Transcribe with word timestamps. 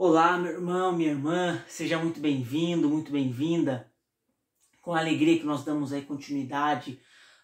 Olá, 0.00 0.38
meu 0.38 0.52
irmão, 0.52 0.92
minha 0.92 1.10
irmã, 1.10 1.60
seja 1.66 1.98
muito 1.98 2.20
bem-vindo, 2.20 2.88
muito 2.88 3.10
bem-vinda. 3.10 3.92
Com 4.80 4.94
alegria 4.94 5.36
que 5.36 5.44
nós 5.44 5.64
damos 5.64 5.92
aí 5.92 6.02
continuidade 6.02 7.00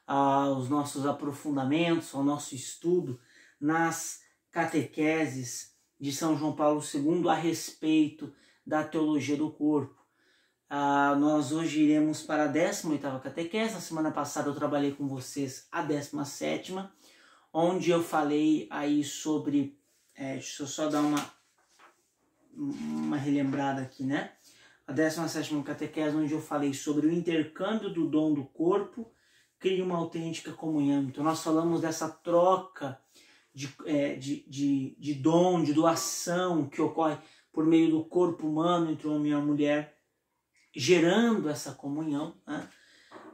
aos 0.07 0.69
nossos 0.69 1.04
aprofundamentos, 1.04 2.14
ao 2.14 2.22
nosso 2.22 2.54
estudo 2.54 3.19
nas 3.61 4.21
catequeses 4.53 5.75
de 5.98 6.12
São 6.12 6.38
João 6.38 6.54
Paulo 6.54 6.80
II 6.80 7.29
a 7.29 7.35
respeito 7.35 8.32
da 8.64 8.84
teologia 8.84 9.36
do 9.36 9.50
corpo. 9.50 10.07
Ah, 10.71 11.16
nós 11.16 11.50
hoje 11.50 11.82
iremos 11.82 12.23
para 12.23 12.45
a 12.45 12.52
18ª 12.52 13.21
catequese. 13.21 13.75
Na 13.75 13.80
semana 13.80 14.12
passada 14.12 14.48
eu 14.48 14.55
trabalhei 14.55 14.93
com 14.93 15.09
vocês 15.09 15.66
a 15.73 15.84
17ª, 15.84 16.89
onde 17.52 17.91
eu 17.91 18.00
falei 18.00 18.68
aí 18.71 19.02
sobre... 19.02 19.77
É, 20.14 20.34
deixa 20.34 20.62
eu 20.62 20.68
só 20.68 20.89
dar 20.89 21.00
uma 21.00 21.34
uma 22.57 23.16
relembrada 23.16 23.82
aqui, 23.82 24.04
né? 24.04 24.32
A 24.86 24.93
17 24.93 25.63
catequese, 25.63 26.17
onde 26.17 26.32
eu 26.32 26.40
falei 26.40 26.75
sobre 26.75 27.07
o 27.07 27.13
intercâmbio 27.13 27.90
do 27.90 28.07
dom 28.07 28.35
do 28.35 28.44
corpo, 28.44 29.11
cria 29.58 29.85
uma 29.85 29.96
autêntica 29.96 30.53
comunhão. 30.53 31.04
Então, 31.04 31.25
nós 31.25 31.43
falamos 31.43 31.80
dessa 31.80 32.08
troca 32.08 33.00
de, 33.55 33.75
é, 33.86 34.14
de, 34.14 34.44
de, 34.48 34.97
de 34.98 35.14
dom, 35.14 35.62
de 35.62 35.72
doação 35.72 36.69
que 36.69 36.83
ocorre 36.83 37.17
por 37.53 37.64
meio 37.64 37.91
do 37.91 38.05
corpo 38.05 38.47
humano 38.47 38.91
entre 38.91 39.06
o 39.06 39.14
homem 39.14 39.33
e 39.33 39.34
a 39.34 39.39
mulher, 39.39 39.97
gerando 40.75 41.48
essa 41.48 41.72
comunhão. 41.72 42.34
Né? 42.47 42.69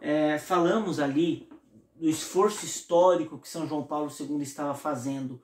É, 0.01 0.38
falamos 0.38 1.01
ali 1.01 1.48
do 1.96 2.09
esforço 2.09 2.65
histórico 2.65 3.38
que 3.38 3.48
São 3.48 3.66
João 3.66 3.82
Paulo 3.82 4.10
II 4.10 4.43
estava 4.43 4.74
fazendo 4.74 5.43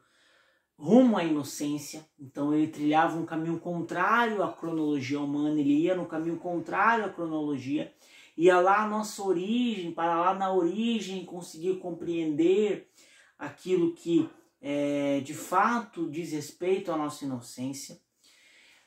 rumo 0.79 1.17
à 1.17 1.25
inocência. 1.25 2.07
Então 2.19 2.53
ele 2.55 2.69
trilhava 2.69 3.19
um 3.19 3.27
caminho 3.27 3.59
contrário 3.59 4.43
à 4.43 4.53
cronologia 4.53 5.21
humana, 5.21 5.59
ele 5.61 5.83
ia 5.83 5.95
no 5.95 6.07
caminho 6.07 6.37
contrário 6.37 7.05
à 7.05 7.09
cronologia, 7.09 7.93
ia 8.37 8.61
lá 8.61 8.83
à 8.83 8.89
nossa 8.89 9.23
origem, 9.23 9.93
para 9.93 10.21
lá 10.21 10.35
na 10.35 10.53
origem 10.53 11.25
conseguir 11.25 11.79
compreender 11.79 12.89
aquilo 13.39 13.95
que 13.95 14.29
é, 14.61 15.21
de 15.21 15.35
fato 15.35 16.11
diz 16.11 16.33
respeito 16.33 16.93
à 16.93 16.97
nossa 16.97 17.25
inocência. 17.25 18.01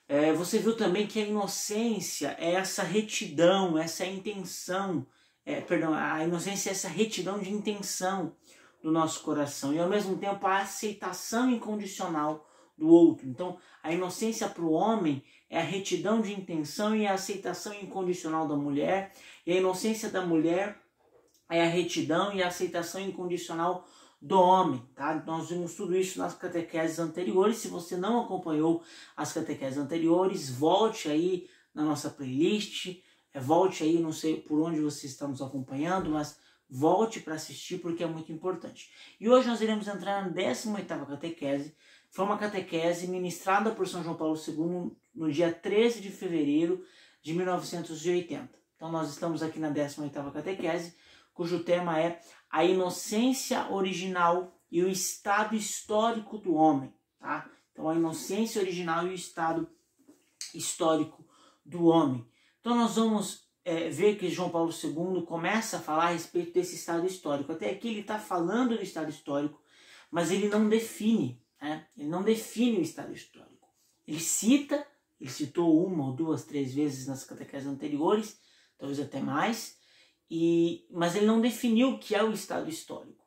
É, 0.07 0.33
você 0.33 0.57
viu 0.57 0.75
também 0.75 1.05
que 1.05 1.19
a 1.19 1.25
inocência 1.25 2.35
é 2.39 2.53
essa 2.53 2.81
retidão, 2.81 3.77
essa 3.77 4.05
intenção, 4.05 5.05
é, 5.45 5.61
perdão, 5.61 5.93
a 5.93 6.23
inocência 6.23 6.69
é 6.69 6.71
essa 6.71 6.87
retidão 6.87 7.39
de 7.39 7.51
intenção 7.51 8.35
do 8.81 8.91
nosso 8.91 9.21
coração 9.21 9.73
e 9.73 9.79
ao 9.79 9.89
mesmo 9.89 10.17
tempo 10.17 10.45
a 10.47 10.59
aceitação 10.59 11.49
incondicional 11.49 12.47
do 12.77 12.87
outro. 12.87 13.27
Então, 13.27 13.57
a 13.83 13.91
inocência 13.91 14.47
para 14.47 14.63
o 14.63 14.71
homem 14.71 15.23
é 15.49 15.59
a 15.59 15.63
retidão 15.63 16.21
de 16.21 16.33
intenção 16.33 16.95
e 16.95 17.05
a 17.05 17.13
aceitação 17.13 17.73
incondicional 17.73 18.47
da 18.47 18.55
mulher, 18.55 19.11
e 19.45 19.51
a 19.51 19.57
inocência 19.57 20.09
da 20.09 20.25
mulher 20.25 20.81
é 21.49 21.61
a 21.63 21.67
retidão 21.67 22.31
e 22.33 22.41
a 22.41 22.47
aceitação 22.47 23.01
incondicional 23.01 23.85
do 24.21 24.39
homem, 24.39 24.83
tá? 24.95 25.15
Nós 25.25 25.49
vimos 25.49 25.75
tudo 25.75 25.95
isso 25.95 26.19
nas 26.19 26.35
catequeses 26.35 26.99
anteriores. 26.99 27.57
Se 27.57 27.67
você 27.69 27.95
não 27.95 28.21
acompanhou 28.21 28.83
as 29.15 29.33
catequeses 29.33 29.77
anteriores, 29.77 30.49
volte 30.49 31.09
aí 31.09 31.47
na 31.73 31.83
nossa 31.83 32.09
playlist, 32.09 33.01
é, 33.33 33.39
volte 33.39 33.83
aí, 33.83 33.99
não 33.99 34.11
sei 34.11 34.41
por 34.41 34.59
onde 34.59 34.81
você 34.81 35.07
está 35.07 35.27
nos 35.27 35.41
acompanhando, 35.41 36.09
mas 36.09 36.37
Volte 36.69 37.19
para 37.19 37.33
assistir 37.33 37.79
porque 37.79 38.03
é 38.03 38.07
muito 38.07 38.31
importante. 38.31 38.91
E 39.19 39.27
hoje 39.27 39.47
nós 39.47 39.59
iremos 39.59 39.87
entrar 39.87 40.21
na 40.21 40.31
18ª 40.31 41.07
catequese. 41.07 41.75
Foi 42.11 42.25
uma 42.25 42.37
catequese 42.37 43.07
ministrada 43.07 43.71
por 43.71 43.87
São 43.87 44.03
João 44.03 44.15
Paulo 44.15 44.37
II 44.37 44.95
no 45.13 45.31
dia 45.31 45.51
13 45.51 45.99
de 45.99 46.11
fevereiro 46.11 46.85
de 47.21 47.33
1980. 47.33 48.59
Então 48.75 48.91
nós 48.91 49.09
estamos 49.09 49.41
aqui 49.41 49.59
na 49.59 49.71
18ª 49.71 50.31
catequese, 50.31 50.95
cujo 51.33 51.63
tema 51.63 51.99
é 51.99 52.21
a 52.49 52.63
inocência 52.63 53.69
original 53.71 54.55
e 54.71 54.83
o 54.83 54.89
estado 54.89 55.55
histórico 55.55 56.37
do 56.37 56.53
homem, 56.53 56.93
tá? 57.19 57.49
Então 57.71 57.89
a 57.89 57.95
inocência 57.95 58.61
original 58.61 59.07
e 59.07 59.09
o 59.09 59.13
estado 59.13 59.67
histórico 60.53 61.25
do 61.65 61.85
homem. 61.85 62.25
Então 62.59 62.75
nós 62.75 62.95
vamos 62.95 63.48
é, 63.63 63.89
ver 63.89 64.17
que 64.17 64.29
João 64.29 64.49
Paulo 64.49 64.71
II 64.71 65.23
começa 65.25 65.77
a 65.77 65.81
falar 65.81 66.05
a 66.05 66.11
respeito 66.11 66.53
desse 66.53 66.75
estado 66.75 67.05
histórico. 67.05 67.51
Até 67.51 67.69
aqui 67.69 67.87
ele 67.87 68.01
está 68.01 68.17
falando 68.17 68.77
do 68.77 68.83
estado 68.83 69.09
histórico, 69.09 69.61
mas 70.09 70.31
ele 70.31 70.47
não 70.47 70.67
define, 70.67 71.41
né? 71.61 71.87
ele 71.97 72.09
não 72.09 72.23
define 72.23 72.79
o 72.79 72.81
estado 72.81 73.13
histórico. 73.13 73.67
Ele 74.07 74.19
cita, 74.19 74.85
ele 75.19 75.29
citou 75.29 75.85
uma 75.85 76.07
ou 76.07 76.13
duas, 76.13 76.45
três 76.45 76.73
vezes 76.73 77.07
nas 77.07 77.23
catequeses 77.23 77.67
anteriores, 77.67 78.39
talvez 78.77 78.99
até 78.99 79.19
mais, 79.19 79.77
e, 80.31 80.87
mas 80.89 81.15
ele 81.15 81.25
não 81.25 81.41
definiu 81.41 81.91
o 81.91 81.99
que 81.99 82.15
é 82.15 82.23
o 82.23 82.31
estado 82.31 82.69
histórico. 82.69 83.19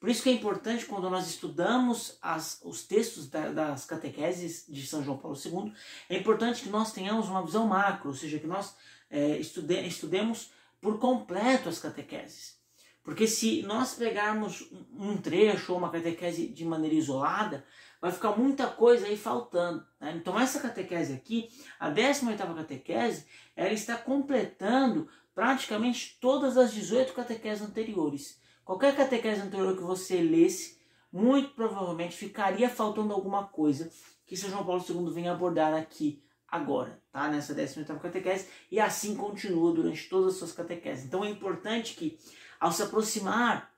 Por 0.00 0.08
isso 0.08 0.22
que 0.22 0.28
é 0.28 0.32
importante 0.32 0.86
quando 0.86 1.10
nós 1.10 1.28
estudamos 1.28 2.18
as, 2.22 2.60
os 2.64 2.84
textos 2.84 3.28
da, 3.28 3.50
das 3.50 3.84
catequeses 3.84 4.64
de 4.68 4.86
São 4.86 5.02
João 5.02 5.18
Paulo 5.18 5.36
II, 5.36 5.72
é 6.08 6.16
importante 6.16 6.62
que 6.62 6.68
nós 6.68 6.92
tenhamos 6.92 7.28
uma 7.28 7.44
visão 7.44 7.66
macro, 7.66 8.08
ou 8.08 8.14
seja, 8.14 8.38
que 8.38 8.46
nós 8.46 8.76
é, 9.10 9.38
estude, 9.38 9.86
estudemos 9.86 10.50
por 10.80 10.98
completo 10.98 11.68
as 11.68 11.78
catequeses. 11.78 12.58
Porque 13.02 13.26
se 13.26 13.62
nós 13.62 13.94
pegarmos 13.94 14.68
um 14.92 15.16
trecho 15.16 15.72
ou 15.72 15.78
uma 15.78 15.90
catequese 15.90 16.48
de 16.48 16.64
maneira 16.64 16.94
isolada, 16.94 17.64
vai 18.00 18.12
ficar 18.12 18.36
muita 18.36 18.66
coisa 18.66 19.06
aí 19.06 19.16
faltando. 19.16 19.82
Né? 19.98 20.14
Então 20.16 20.38
essa 20.38 20.60
catequese 20.60 21.14
aqui, 21.14 21.48
a 21.80 21.90
18ª 21.90 22.54
catequese, 22.54 23.24
ela 23.56 23.72
está 23.72 23.96
completando 23.96 25.08
praticamente 25.34 26.18
todas 26.20 26.58
as 26.58 26.72
18 26.72 27.14
catequeses 27.14 27.66
anteriores. 27.66 28.40
Qualquer 28.64 28.94
catequese 28.94 29.40
anterior 29.40 29.74
que 29.74 29.82
você 29.82 30.20
lesse, 30.20 30.78
muito 31.10 31.54
provavelmente 31.54 32.14
ficaria 32.14 32.68
faltando 32.68 33.14
alguma 33.14 33.46
coisa 33.46 33.90
que 34.26 34.36
São 34.36 34.50
João 34.50 34.66
Paulo 34.66 34.84
II 34.86 35.14
vem 35.14 35.28
abordar 35.28 35.72
aqui 35.72 36.22
agora, 36.48 37.00
tá? 37.12 37.28
Nessa 37.28 37.54
18ª 37.54 38.00
catequese, 38.00 38.48
e 38.70 38.80
assim 38.80 39.14
continua 39.14 39.72
durante 39.72 40.08
todas 40.08 40.32
as 40.32 40.38
suas 40.38 40.52
catequeses. 40.52 41.04
Então 41.04 41.24
é 41.24 41.28
importante 41.28 41.94
que, 41.94 42.18
ao 42.58 42.72
se 42.72 42.82
aproximar 42.82 43.70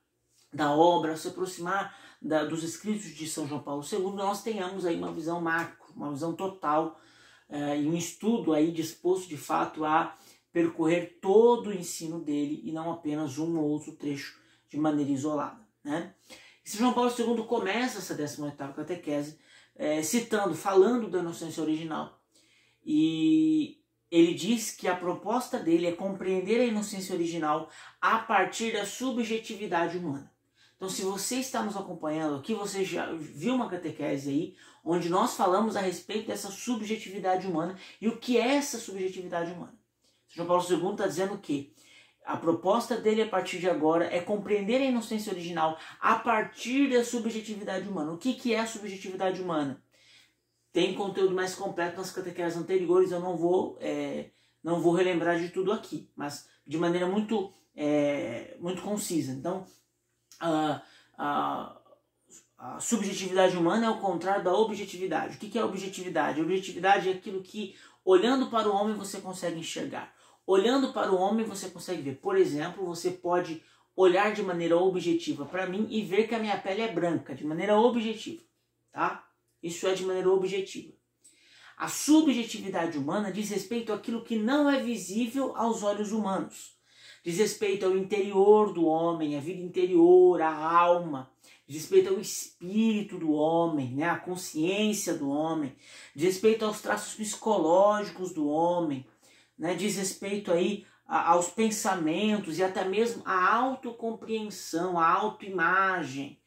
da 0.52 0.72
obra, 0.72 1.10
ao 1.10 1.16
se 1.16 1.28
aproximar 1.28 1.96
da, 2.22 2.44
dos 2.44 2.62
escritos 2.62 3.06
de 3.06 3.28
São 3.28 3.46
João 3.46 3.62
Paulo 3.62 3.84
II, 3.84 4.12
nós 4.14 4.42
tenhamos 4.42 4.86
aí 4.86 4.96
uma 4.96 5.12
visão 5.12 5.40
macro, 5.40 5.92
uma 5.94 6.10
visão 6.10 6.34
total, 6.34 7.00
eh, 7.48 7.82
e 7.82 7.88
um 7.88 7.96
estudo 7.96 8.52
aí 8.52 8.70
disposto 8.70 9.28
de 9.28 9.36
fato 9.36 9.84
a 9.84 10.16
percorrer 10.52 11.18
todo 11.20 11.70
o 11.70 11.72
ensino 11.72 12.20
dele 12.20 12.60
e 12.64 12.72
não 12.72 12.90
apenas 12.92 13.38
um 13.38 13.58
ou 13.58 13.68
outro 13.68 13.92
trecho 13.92 14.40
de 14.68 14.76
maneira 14.76 15.10
isolada, 15.10 15.60
né? 15.82 16.14
E 16.64 16.70
São 16.70 16.80
João 16.80 16.92
Paulo 16.92 17.12
II 17.16 17.44
começa 17.46 17.98
essa 17.98 18.14
18ª 18.14 18.74
catequese 18.74 19.38
eh, 19.74 20.02
citando, 20.02 20.54
falando 20.54 21.08
da 21.08 21.20
inocência 21.20 21.62
original, 21.62 22.19
e 22.84 23.78
ele 24.10 24.34
diz 24.34 24.72
que 24.72 24.88
a 24.88 24.96
proposta 24.96 25.58
dele 25.58 25.86
é 25.86 25.92
compreender 25.92 26.60
a 26.60 26.64
inocência 26.64 27.14
original 27.14 27.70
a 28.00 28.18
partir 28.18 28.72
da 28.72 28.84
subjetividade 28.84 29.98
humana. 29.98 30.32
Então, 30.76 30.88
se 30.88 31.02
você 31.02 31.36
está 31.36 31.62
nos 31.62 31.76
acompanhando 31.76 32.36
aqui, 32.36 32.54
você 32.54 32.84
já 32.84 33.12
viu 33.12 33.54
uma 33.54 33.68
catequese 33.68 34.30
aí, 34.30 34.56
onde 34.82 35.10
nós 35.10 35.36
falamos 35.36 35.76
a 35.76 35.80
respeito 35.80 36.28
dessa 36.28 36.50
subjetividade 36.50 37.46
humana 37.46 37.78
e 38.00 38.08
o 38.08 38.16
que 38.16 38.38
é 38.38 38.54
essa 38.54 38.78
subjetividade 38.78 39.52
humana. 39.52 39.78
João 40.28 40.48
Paulo 40.48 40.64
II 40.68 40.92
está 40.92 41.06
dizendo 41.06 41.36
que 41.36 41.74
a 42.24 42.36
proposta 42.36 42.96
dele 42.96 43.22
a 43.22 43.28
partir 43.28 43.58
de 43.58 43.68
agora 43.68 44.06
é 44.06 44.20
compreender 44.20 44.80
a 44.80 44.84
inocência 44.84 45.32
original 45.32 45.78
a 46.00 46.16
partir 46.16 46.88
da 46.90 47.04
subjetividade 47.04 47.88
humana. 47.88 48.12
O 48.12 48.18
que, 48.18 48.34
que 48.34 48.54
é 48.54 48.60
a 48.60 48.66
subjetividade 48.66 49.42
humana? 49.42 49.82
Tem 50.72 50.94
conteúdo 50.94 51.34
mais 51.34 51.54
completo 51.54 51.96
nas 51.98 52.12
catequeses 52.12 52.56
anteriores, 52.56 53.10
eu 53.10 53.20
não 53.20 53.36
vou, 53.36 53.76
é, 53.80 54.30
não 54.62 54.80
vou 54.80 54.92
relembrar 54.92 55.38
de 55.38 55.48
tudo 55.48 55.72
aqui, 55.72 56.08
mas 56.14 56.48
de 56.66 56.78
maneira 56.78 57.06
muito, 57.06 57.52
é, 57.74 58.56
muito 58.60 58.80
concisa. 58.82 59.32
Então, 59.32 59.66
a, 60.38 60.80
a, 61.18 61.76
a, 62.56 62.80
subjetividade 62.80 63.56
humana 63.56 63.86
é 63.86 63.90
o 63.90 63.98
contrário 63.98 64.44
da 64.44 64.54
objetividade. 64.54 65.36
O 65.36 65.40
que, 65.40 65.50
que 65.50 65.58
é 65.58 65.64
objetividade? 65.64 66.38
A 66.38 66.42
objetividade 66.44 67.08
é 67.08 67.12
aquilo 67.12 67.42
que, 67.42 67.74
olhando 68.04 68.46
para 68.46 68.68
o 68.68 68.74
homem, 68.74 68.96
você 68.96 69.20
consegue 69.20 69.58
enxergar. 69.58 70.14
Olhando 70.46 70.92
para 70.92 71.12
o 71.12 71.16
homem, 71.16 71.44
você 71.44 71.68
consegue 71.68 72.02
ver. 72.02 72.16
Por 72.16 72.36
exemplo, 72.36 72.86
você 72.86 73.10
pode 73.10 73.62
olhar 73.96 74.32
de 74.32 74.42
maneira 74.42 74.76
objetiva 74.76 75.44
para 75.44 75.66
mim 75.66 75.86
e 75.90 76.02
ver 76.02 76.28
que 76.28 76.34
a 76.34 76.38
minha 76.38 76.56
pele 76.58 76.82
é 76.82 76.92
branca, 76.92 77.34
de 77.34 77.44
maneira 77.44 77.76
objetiva, 77.76 78.42
tá? 78.92 79.29
Isso 79.62 79.86
é 79.86 79.94
de 79.94 80.04
maneira 80.04 80.30
objetiva. 80.30 80.92
A 81.76 81.88
subjetividade 81.88 82.98
humana 82.98 83.32
diz 83.32 83.48
respeito 83.48 83.92
àquilo 83.92 84.22
que 84.22 84.36
não 84.36 84.68
é 84.68 84.82
visível 84.82 85.56
aos 85.56 85.82
olhos 85.82 86.12
humanos. 86.12 86.76
diz 87.24 87.38
respeito 87.38 87.86
ao 87.86 87.96
interior 87.96 88.72
do 88.72 88.84
homem, 88.86 89.36
a 89.36 89.40
vida 89.40 89.62
interior, 89.62 90.40
a 90.40 90.54
alma, 90.54 91.30
diz 91.66 91.82
respeito 91.82 92.10
ao 92.10 92.20
espírito 92.20 93.18
do 93.18 93.32
homem, 93.32 93.94
né, 93.94 94.08
a 94.08 94.18
consciência 94.18 95.14
do 95.14 95.30
homem, 95.30 95.74
diz 96.14 96.24
respeito 96.24 96.64
aos 96.64 96.80
traços 96.80 97.14
psicológicos 97.14 98.32
do 98.32 98.48
homem, 98.48 99.06
né, 99.58 99.74
diz 99.74 99.96
respeito 99.96 100.52
aí 100.52 100.86
aos 101.06 101.48
pensamentos 101.48 102.58
e 102.58 102.62
até 102.62 102.84
mesmo 102.84 103.22
a 103.24 103.54
autocompreensão, 103.54 104.98
a 104.98 105.10
autoimagem 105.10 106.40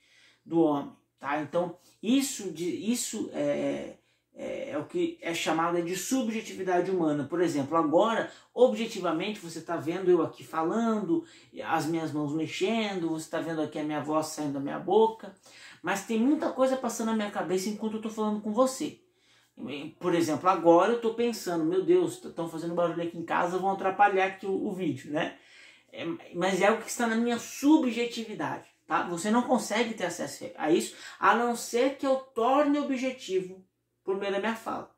do 0.46 0.62
homem, 0.62 0.94
tá? 1.20 1.42
Então, 1.42 1.78
isso, 2.04 2.54
isso 2.58 3.30
é, 3.34 3.96
é, 4.36 4.72
é, 4.72 4.78
o 4.78 4.84
que 4.84 5.18
é 5.22 5.34
chamado 5.34 5.82
de 5.82 5.96
subjetividade 5.96 6.92
humana. 6.92 7.24
Por 7.24 7.40
exemplo, 7.42 7.78
agora, 7.78 8.30
objetivamente, 8.54 9.40
você 9.40 9.60
está 9.60 9.78
vendo 9.78 10.12
eu 10.12 10.22
aqui 10.22 10.44
falando, 10.44 11.24
as 11.64 11.86
minhas 11.86 12.12
mãos 12.12 12.34
mexendo, 12.34 13.10
você 13.10 13.26
está 13.26 13.40
vendo 13.40 13.62
aqui 13.62 13.80
a 13.80 13.84
minha 13.84 14.02
voz 14.02 14.28
saindo 14.28 14.54
da 14.54 14.60
minha 14.60 14.80
boca, 14.80 15.34
mas 15.82 16.06
tem 16.06 16.20
muita 16.20 16.52
coisa 16.52 16.76
passando 16.76 17.08
na 17.08 17.16
minha 17.16 17.32
cabeça 17.32 17.70
enquanto 17.70 17.94
eu 17.94 18.00
estou 18.00 18.12
falando 18.12 18.42
com 18.42 18.52
você. 18.52 19.00
Por 20.00 20.14
exemplo, 20.14 20.50
agora 20.50 20.92
eu 20.92 20.96
estou 20.98 21.14
pensando, 21.14 21.64
meu 21.64 21.86
Deus, 21.86 22.22
estão 22.26 22.50
fazendo 22.50 22.74
barulho 22.76 23.04
aqui 23.04 23.18
em 23.18 23.24
casa, 23.24 23.60
vão 23.60 23.72
atrapalhar 23.72 24.26
aqui 24.26 24.46
o, 24.46 24.68
o 24.68 24.74
vídeo, 24.74 25.12
né? 25.12 25.38
É, 25.92 26.06
mas 26.34 26.60
é 26.60 26.68
algo 26.68 26.82
que 26.82 26.90
está 26.90 27.06
na 27.06 27.16
minha 27.16 27.38
subjetividade, 27.38 28.68
tá? 28.88 29.04
Você 29.04 29.32
não 29.32 29.44
consegue 29.44 29.94
ter 29.94 30.06
acesso 30.06 30.52
a 30.58 30.72
isso, 30.72 30.96
a 31.20 31.36
não 31.36 31.56
ser 31.56 31.98
que 31.98 32.06
eu 32.06 32.16
torne 32.16 32.80
objetivo 32.80 33.66
por 34.04 34.18
meio 34.18 34.32
da 34.32 34.40
minha 34.40 34.56
fala. 34.56 34.94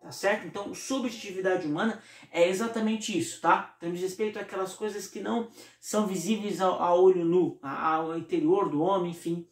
Tá 0.00 0.12
certo? 0.12 0.46
Então, 0.46 0.74
subjetividade 0.74 1.66
humana 1.66 2.02
é 2.30 2.46
exatamente 2.46 3.18
isso, 3.18 3.40
tá? 3.40 3.74
Então, 3.78 3.90
diz 3.90 4.02
respeito 4.02 4.38
àquelas 4.38 4.74
coisas 4.74 5.06
que 5.06 5.18
não 5.18 5.48
são 5.80 6.06
visíveis 6.06 6.60
ao, 6.60 6.82
ao 6.82 7.02
olho 7.02 7.24
nu, 7.24 7.58
ao 7.62 8.18
interior 8.18 8.68
do 8.68 8.82
homem, 8.82 9.12
enfim. 9.12 9.48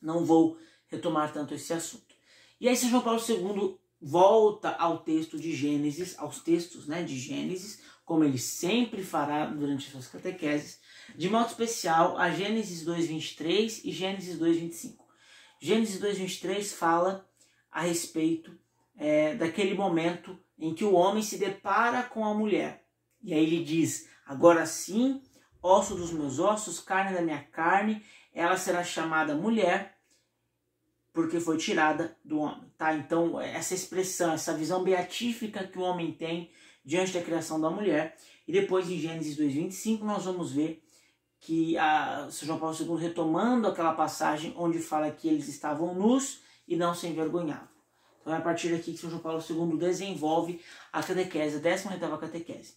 Não 0.00 0.24
vou 0.24 0.56
retomar 0.86 1.30
tanto 1.30 1.52
esse 1.52 1.74
assunto. 1.74 2.14
E 2.58 2.70
aí, 2.70 2.74
São 2.74 2.88
João 2.88 3.02
Paulo 3.02 3.20
II 3.20 3.78
volta 4.00 4.70
ao 4.70 5.00
texto 5.00 5.38
de 5.38 5.54
Gênesis, 5.54 6.18
aos 6.18 6.40
textos 6.40 6.86
né, 6.86 7.02
de 7.02 7.18
Gênesis, 7.18 7.82
como 8.02 8.24
ele 8.24 8.38
sempre 8.38 9.02
fará 9.02 9.44
durante 9.44 9.90
suas 9.90 10.08
catequeses, 10.08 10.80
de 11.16 11.28
modo 11.28 11.48
especial 11.48 12.16
a 12.16 12.30
Gênesis 12.30 12.84
2,23 12.84 13.82
e 13.84 13.92
Gênesis 13.92 14.38
2,25. 14.38 14.96
Gênesis 15.60 16.00
2,23 16.00 16.74
fala 16.74 17.28
a 17.70 17.82
respeito 17.82 18.58
é, 18.96 19.34
daquele 19.34 19.74
momento 19.74 20.38
em 20.58 20.74
que 20.74 20.84
o 20.84 20.94
homem 20.94 21.22
se 21.22 21.38
depara 21.38 22.02
com 22.02 22.24
a 22.24 22.34
mulher. 22.34 22.84
E 23.22 23.32
aí 23.32 23.42
ele 23.42 23.64
diz: 23.64 24.08
Agora 24.26 24.64
sim, 24.66 25.22
osso 25.62 25.94
dos 25.94 26.12
meus 26.12 26.38
ossos, 26.38 26.80
carne 26.80 27.14
da 27.14 27.22
minha 27.22 27.42
carne, 27.42 28.02
ela 28.32 28.56
será 28.56 28.82
chamada 28.82 29.34
mulher, 29.34 29.98
porque 31.12 31.40
foi 31.40 31.56
tirada 31.56 32.16
do 32.24 32.38
homem. 32.38 32.70
Tá? 32.78 32.94
Então, 32.94 33.40
essa 33.40 33.74
expressão, 33.74 34.32
essa 34.32 34.56
visão 34.56 34.82
beatífica 34.82 35.66
que 35.66 35.78
o 35.78 35.82
homem 35.82 36.12
tem 36.12 36.50
diante 36.84 37.12
da 37.12 37.22
criação 37.22 37.60
da 37.60 37.70
mulher. 37.70 38.16
E 38.46 38.52
depois, 38.52 38.90
em 38.90 38.98
Gênesis 38.98 39.36
2,25, 39.38 40.00
nós 40.00 40.24
vamos 40.24 40.52
ver 40.52 40.82
que 41.40 41.76
a 41.78 42.28
João 42.30 42.58
Paulo 42.58 42.76
II 42.78 42.96
retomando 42.96 43.66
aquela 43.66 43.94
passagem 43.94 44.54
onde 44.56 44.78
fala 44.78 45.10
que 45.10 45.26
eles 45.26 45.48
estavam 45.48 45.94
nus 45.94 46.42
e 46.68 46.76
não 46.76 46.94
se 46.94 47.06
envergonhavam. 47.06 47.68
Então 48.20 48.34
é 48.34 48.36
a 48.36 48.42
partir 48.42 48.68
daqui 48.68 48.92
que 48.92 48.98
São 48.98 49.08
João 49.08 49.22
Paulo 49.22 49.42
II 49.48 49.78
desenvolve 49.78 50.60
a 50.92 51.02
catequese, 51.02 51.56
a 51.56 51.60
18ª 51.60 52.18
catequese. 52.18 52.74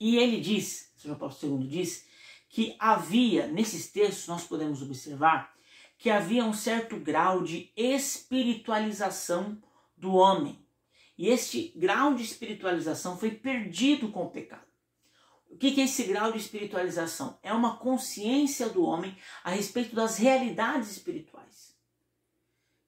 E 0.00 0.16
ele 0.16 0.40
diz, 0.40 0.92
São 0.96 1.08
João 1.08 1.18
Paulo 1.18 1.36
II 1.40 1.68
diz, 1.68 2.04
que 2.48 2.74
havia, 2.78 3.46
nesses 3.46 3.90
textos 3.90 4.26
nós 4.26 4.44
podemos 4.44 4.82
observar, 4.82 5.54
que 5.96 6.10
havia 6.10 6.44
um 6.44 6.52
certo 6.52 6.98
grau 6.98 7.44
de 7.44 7.72
espiritualização 7.76 9.62
do 9.96 10.12
homem. 10.14 10.58
E 11.16 11.28
este 11.28 11.72
grau 11.76 12.14
de 12.14 12.24
espiritualização 12.24 13.16
foi 13.16 13.30
perdido 13.30 14.10
com 14.10 14.24
o 14.24 14.30
pecado. 14.30 14.71
O 15.52 15.56
que 15.58 15.78
é 15.78 15.84
esse 15.84 16.04
grau 16.04 16.32
de 16.32 16.38
espiritualização? 16.38 17.38
É 17.42 17.52
uma 17.52 17.76
consciência 17.76 18.70
do 18.70 18.84
homem 18.84 19.14
a 19.44 19.50
respeito 19.50 19.94
das 19.94 20.16
realidades 20.16 20.90
espirituais. 20.90 21.76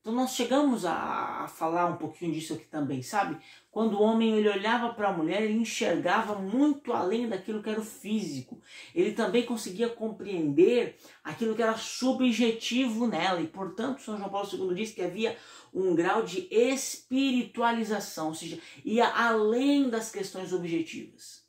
Então 0.01 0.15
nós 0.15 0.35
chegamos 0.35 0.87
a, 0.87 1.47
falar 1.47 1.87
um 1.87 1.97
pouquinho 1.97 2.33
disso 2.33 2.55
aqui 2.55 2.65
também, 2.67 3.03
sabe? 3.03 3.39
Quando 3.71 3.95
o 3.95 4.03
homem 4.03 4.37
ele 4.37 4.49
olhava 4.49 4.95
para 4.95 5.11
a 5.11 5.13
mulher, 5.13 5.43
ele 5.43 5.59
enxergava 5.59 6.37
muito 6.37 6.91
além 6.93 7.29
daquilo 7.29 7.63
que 7.63 7.69
era 7.69 7.81
o 7.81 7.85
físico. 7.85 8.61
Ele 8.95 9.13
também 9.13 9.45
conseguia 9.45 9.91
compreender 9.91 10.97
aquilo 11.23 11.55
que 11.55 11.63
era 11.63 11.77
subjetivo 11.77 13.07
nela. 13.07 13.43
E 13.43 13.47
portanto, 13.47 14.01
São 14.01 14.17
João 14.17 14.31
Paulo 14.31 14.49
II 14.51 14.75
diz 14.75 14.91
que 14.91 15.03
havia 15.03 15.39
um 15.73 15.95
grau 15.95 16.23
de 16.23 16.49
espiritualização, 16.51 18.29
ou 18.29 18.35
seja, 18.35 18.59
ia 18.85 19.07
além 19.07 19.91
das 19.91 20.11
questões 20.11 20.53
objetivas. 20.53 21.44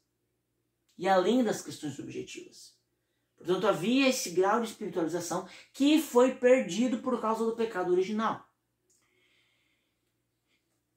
E 0.98 1.08
além 1.08 1.44
das 1.44 1.62
questões 1.62 2.00
objetivas. 2.00 2.76
Portanto, 3.38 3.68
havia 3.68 4.08
esse 4.08 4.30
grau 4.32 4.62
de 4.62 4.68
espiritualização 4.68 5.48
que 5.74 6.02
foi 6.02 6.36
perdido 6.36 7.00
por 7.00 7.20
causa 7.20 7.46
do 7.46 7.56
pecado 7.56 7.92
original. 7.92 8.48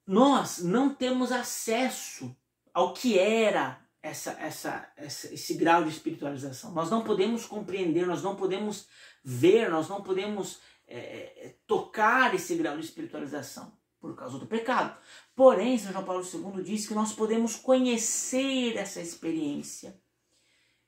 Nós 0.07 0.59
não 0.59 0.93
temos 0.93 1.31
acesso 1.31 2.35
ao 2.73 2.93
que 2.93 3.19
era 3.19 3.79
essa, 4.01 4.31
essa, 4.31 4.91
essa, 4.95 5.33
esse 5.33 5.53
grau 5.55 5.83
de 5.83 5.89
espiritualização. 5.89 6.71
Nós 6.71 6.89
não 6.89 7.03
podemos 7.03 7.45
compreender, 7.45 8.07
nós 8.07 8.23
não 8.23 8.35
podemos 8.35 8.87
ver, 9.23 9.69
nós 9.69 9.87
não 9.87 10.01
podemos 10.01 10.59
é, 10.87 10.97
é 11.47 11.55
tocar 11.67 12.33
esse 12.33 12.55
grau 12.55 12.77
de 12.77 12.85
espiritualização 12.85 13.77
por 13.99 14.15
causa 14.15 14.39
do 14.39 14.47
pecado. 14.47 14.97
Porém, 15.39 15.77
São 15.77 15.93
João 15.93 16.03
Paulo 16.03 16.21
II 16.21 16.61
diz 16.61 16.85
que 16.85 16.93
nós 16.93 17.13
podemos 17.13 17.55
conhecer 17.55 18.75
essa 18.75 18.99
experiência 18.99 19.97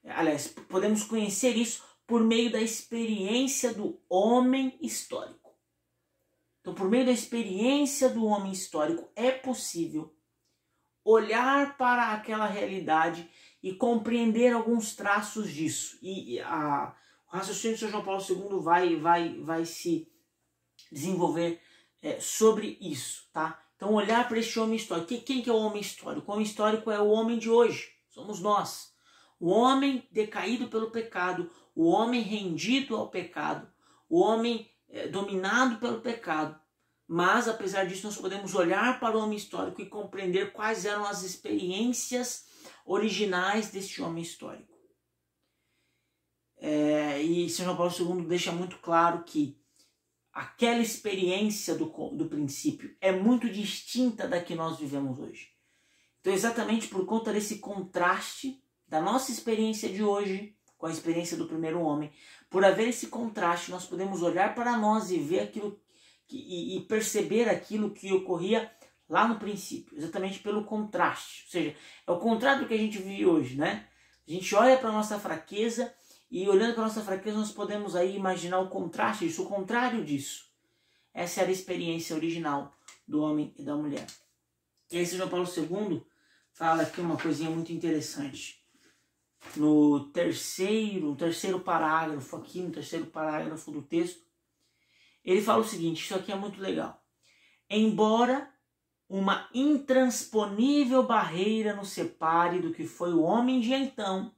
aliás, 0.04 0.48
podemos 0.68 1.04
conhecer 1.04 1.56
isso 1.56 1.84
por 2.08 2.22
meio 2.22 2.52
da 2.52 2.62
experiência 2.62 3.74
do 3.74 4.00
homem 4.10 4.78
histórico. 4.82 5.56
Então, 6.60 6.74
por 6.74 6.90
meio 6.90 7.06
da 7.06 7.12
experiência 7.12 8.10
do 8.10 8.26
homem 8.26 8.52
histórico, 8.52 9.10
é 9.16 9.32
possível 9.32 10.14
olhar 11.04 11.78
para 11.78 12.14
aquela 12.14 12.46
realidade 12.46 13.30
e 13.64 13.74
compreender 13.74 14.54
alguns 14.54 14.96
traços 14.96 15.50
disso. 15.50 15.98
E 16.02 16.40
a, 16.42 16.94
o 17.28 17.38
raciocínio 17.38 17.76
de 17.76 17.80
São 17.80 17.90
João 17.90 18.04
Paulo 18.04 18.22
II 18.22 18.60
vai, 18.62 18.96
vai, 18.98 19.40
vai 19.40 19.66
se 19.66 20.12
desenvolver 20.92 21.62
é, 22.02 22.20
sobre 22.20 22.78
isso, 22.82 23.30
tá? 23.32 23.61
Então, 23.82 23.96
olhar 23.96 24.28
para 24.28 24.38
este 24.38 24.60
homem 24.60 24.76
histórico. 24.76 25.08
Quem 25.08 25.42
que 25.42 25.50
é 25.50 25.54
o 25.54 25.58
homem 25.58 25.82
histórico? 25.82 26.30
O 26.30 26.36
homem 26.36 26.46
histórico 26.46 26.92
é 26.92 27.02
o 27.02 27.08
homem 27.08 27.40
de 27.40 27.50
hoje, 27.50 27.92
somos 28.12 28.40
nós. 28.40 28.94
O 29.40 29.50
homem 29.50 30.08
decaído 30.12 30.68
pelo 30.68 30.92
pecado, 30.92 31.50
o 31.74 31.88
homem 31.90 32.22
rendido 32.22 32.96
ao 32.96 33.10
pecado, 33.10 33.68
o 34.08 34.20
homem 34.20 34.70
é, 34.88 35.08
dominado 35.08 35.78
pelo 35.78 36.00
pecado. 36.00 36.62
Mas, 37.08 37.48
apesar 37.48 37.88
disso, 37.88 38.06
nós 38.06 38.16
podemos 38.18 38.54
olhar 38.54 39.00
para 39.00 39.18
o 39.18 39.22
homem 39.24 39.36
histórico 39.36 39.82
e 39.82 39.90
compreender 39.90 40.54
quais 40.54 40.86
eram 40.86 41.04
as 41.04 41.24
experiências 41.24 42.46
originais 42.86 43.72
deste 43.72 44.00
homem 44.00 44.22
histórico. 44.22 44.78
É, 46.58 47.20
e 47.20 47.50
São 47.50 47.66
João 47.66 47.78
Paulo 47.78 48.20
II 48.20 48.28
deixa 48.28 48.52
muito 48.52 48.78
claro 48.78 49.24
que 49.24 49.60
aquela 50.34 50.82
experiência 50.82 51.76
do, 51.76 51.86
do 51.86 52.28
princípio 52.28 52.96
é 53.02 53.12
muito 53.12 53.50
distinta 53.50 54.28
da 54.28 54.42
que 54.42 54.56
nós 54.56 54.80
vivemos 54.80 55.20
hoje. 55.20 55.50
Então, 56.20 56.34
exatamente 56.34 56.88
por 56.88 57.06
conta 57.06 57.34
desse 57.34 57.60
contraste 57.60 58.64
da 58.88 59.02
nossa 59.02 59.32
experiência 59.32 59.90
de 59.90 60.04
hoje 60.04 60.56
com 60.78 60.88
a 60.88 60.92
experiência 60.92 61.38
do 61.38 61.48
primeiro 61.48 61.80
homem, 61.82 62.12
por 62.50 62.66
haver 62.66 62.88
esse 62.88 63.08
contraste, 63.08 63.70
nós 63.70 63.86
podemos 63.86 64.24
olhar 64.24 64.56
para 64.56 64.76
nós 64.78 65.12
e 65.12 65.20
ver 65.20 65.42
aquilo 65.42 65.80
que, 66.28 66.38
e, 66.38 66.78
e 66.78 66.82
perceber 66.82 67.48
aquilo 67.48 67.92
que 67.92 68.12
ocorria 68.12 68.72
lá 69.08 69.28
no 69.28 69.38
princípio, 69.38 69.96
exatamente 69.96 70.40
pelo 70.40 70.64
contraste. 70.64 71.44
Ou 71.46 71.52
seja, 71.52 71.76
é 72.08 72.12
o 72.12 72.18
contrário 72.18 72.64
do 72.64 72.68
que 72.68 72.74
a 72.74 72.78
gente 72.78 72.98
vive 72.98 73.28
hoje, 73.28 73.56
né? 73.56 73.88
A 74.28 74.32
gente 74.32 74.56
olha 74.56 74.78
para 74.78 74.90
a 74.90 74.94
nossa 74.94 75.20
fraqueza 75.20 75.94
e 76.32 76.48
olhando 76.48 76.74
para 76.74 76.84
a 76.84 76.88
nossa 76.88 77.02
fraqueza 77.02 77.38
nós 77.38 77.52
podemos 77.52 77.96
aí 77.96 78.16
imaginar 78.16 78.60
o 78.60 78.70
contraste 78.70 79.28
disso, 79.28 79.44
o 79.44 79.50
contrário 79.50 80.04
disso. 80.04 80.50
Essa 81.14 81.42
era 81.42 81.50
a 81.50 81.54
experiência 81.54 82.16
original 82.16 82.74
do 83.06 83.22
homem 83.22 83.54
e 83.58 83.64
da 83.64 83.76
mulher. 83.76 84.08
E 84.90 84.98
aí 84.98 85.06
São 85.06 85.28
Paulo 85.28 85.46
II 85.46 86.02
fala 86.54 86.84
aqui 86.84 87.02
uma 87.02 87.18
coisinha 87.18 87.50
muito 87.50 87.74
interessante 87.74 88.62
no 89.56 90.12
terceiro, 90.12 91.08
no 91.08 91.16
terceiro 91.16 91.60
parágrafo 91.60 92.36
aqui, 92.38 92.62
no 92.62 92.72
terceiro 92.72 93.08
parágrafo 93.08 93.72
do 93.72 93.82
texto, 93.82 94.22
ele 95.24 95.42
fala 95.42 95.62
o 95.62 95.68
seguinte, 95.68 96.04
isso 96.04 96.16
aqui 96.16 96.32
é 96.32 96.36
muito 96.36 96.62
legal. 96.62 97.04
Embora 97.70 98.50
uma 99.10 99.50
intransponível 99.54 101.04
barreira 101.04 101.76
nos 101.76 101.90
separe 101.90 102.60
do 102.60 102.72
que 102.72 102.86
foi 102.86 103.14
o 103.14 103.22
homem 103.22 103.60
de 103.60 103.74
então 103.74 104.34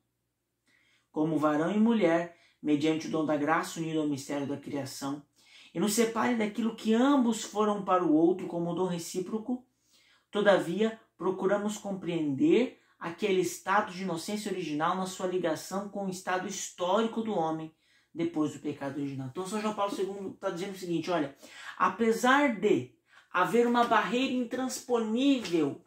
como 1.14 1.38
varão 1.38 1.72
e 1.72 1.80
mulher, 1.80 2.36
mediante 2.62 3.08
o 3.08 3.12
dom 3.12 3.24
da 3.24 3.38
graça 3.38 3.80
unido 3.80 4.02
ao 4.02 4.10
mistério 4.10 4.48
da 4.48 4.58
criação, 4.58 5.24
e 5.74 5.80
nos 5.80 5.94
separe 5.94 6.36
daquilo 6.36 6.76
que 6.76 6.94
ambos 6.94 7.44
foram 7.44 7.86
para 7.86 8.04
o 8.04 8.14
outro 8.14 8.48
como 8.48 8.74
dom 8.74 8.88
recíproco. 8.88 9.66
Todavia, 10.32 11.00
procuramos 11.16 11.78
compreender 11.78 12.80
aquele 13.00 13.42
estado 13.42 13.92
de 13.92 14.04
inocência 14.04 14.52
original 14.52 14.96
na 14.96 15.06
sua 15.06 15.28
ligação 15.28 15.88
com 15.88 16.08
o 16.08 16.10
estado 16.10 16.48
histórico 16.48 17.22
do 17.22 17.34
homem 17.34 17.72
depois 18.14 18.54
do 18.54 18.60
pecado 18.60 18.98
original. 18.98 19.28
Então, 19.30 19.46
São 19.46 19.62
João 19.62 19.76
Paulo 19.76 19.96
II 19.96 20.32
está 20.34 20.50
dizendo 20.50 20.74
o 20.74 20.78
seguinte: 20.78 21.12
olha, 21.12 21.36
apesar 21.78 22.60
de 22.60 22.96
haver 23.32 23.68
uma 23.68 23.84
barreira 23.84 24.34
intransponível 24.34 25.83